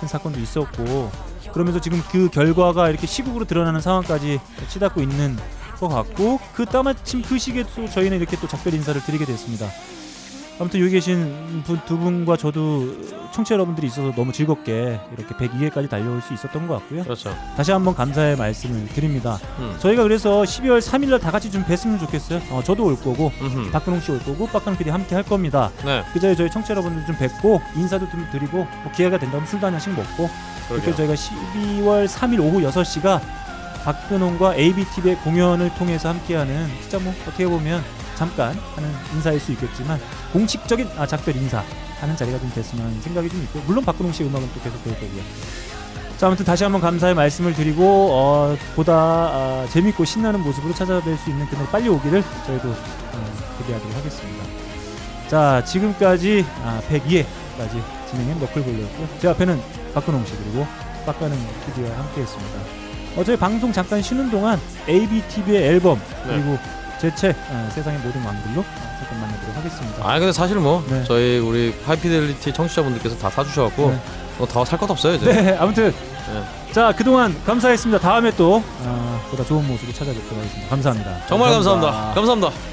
[0.00, 1.10] 큰 사건도 있었고,
[1.52, 4.38] 그러면서 지금 그 결과가 이렇게 시국으로 드러나는 상황까지
[4.68, 5.36] 치닫고 있는
[5.78, 9.66] 것 같고, 그 따마침 그 시기에 또 저희는 이렇게 또 작별 인사를 드리게 됐습니다.
[10.62, 12.86] 아무튼 여기 계신 분, 두 분과 저도
[13.32, 17.02] 청취자 여러분들이 있어서 너무 즐겁게 이렇게 102회까지 달려올 수 있었던 것 같고요.
[17.02, 17.34] 그렇죠.
[17.56, 19.40] 다시 한번 감사의 말씀을 드립니다.
[19.58, 19.74] 음.
[19.80, 22.40] 저희가 그래서 12월 3일날 다 같이 좀 뵀으면 좋겠어요.
[22.50, 23.72] 어, 저도 올 거고 음흠.
[23.72, 25.72] 박근홍 씨 올 거고 박근홍 PD 함께 할 겁니다.
[25.84, 26.04] 네.
[26.12, 29.72] 그 자리에 저희 청취자 여러분들 좀 뵙고 인사도 좀 드리고 뭐 기회가 된다면 술도 한
[29.72, 30.30] 잔씩 먹고.
[30.68, 33.20] 그렇게 저희가 12월 3일 오후 6시가
[33.82, 37.82] 박근홍과 ABTV의 공연을 통해서 함께하는 진짜 뭐 어떻게 보면
[38.16, 40.00] 잠깐 하는 인사일 수 있겠지만
[40.32, 41.62] 공식적인 아 작별 인사
[42.00, 45.22] 하는 자리가 좀 됐으면 생각이 좀 있고 물론 박근홍 씨의 음악은 또 계속 될 거고요.
[46.18, 51.30] 자 아무튼 다시 한번 감사의 말씀을 드리고 어, 보다 아, 재밌고 신나는 모습으로 찾아뵐 수
[51.30, 54.44] 있는 그날 빨리 오기를 저희도 어, 기대하도록 하겠습니다.
[55.28, 59.08] 자 지금까지 아, 102회까지 진행한 너클볼이었고요.
[59.20, 59.60] 제 앞에는
[59.94, 60.66] 박근홍 씨 그리고
[61.06, 61.36] 빡가는
[61.66, 62.60] PD와 함께했습니다.
[63.16, 66.34] 어, 저희 방송 잠깐 쉬는 동안 ABTV의 앨범 네.
[66.34, 66.58] 그리고
[67.02, 68.64] 제책 어, 세상의 모든 왕들로 어,
[69.00, 70.08] 잠깐 만나도록 하겠습니다.
[70.08, 71.02] 아 근데 사실 뭐 네.
[71.02, 74.00] 저희 우리 하이피델리티 청취자분들께서 다 사주셔갖고 네.
[74.38, 75.32] 뭐다살 것도 없어요 이제.
[75.32, 76.72] 네 아무튼 네.
[76.72, 77.98] 자 그동안 감사했습니다.
[78.00, 80.70] 다음에 또 어, 보다 좋은 모습을 찾아뵙도록 하겠습니다.
[80.70, 81.26] 감사합니다.
[81.26, 82.12] 정말 감사합니다.
[82.14, 82.71] 감사합니다.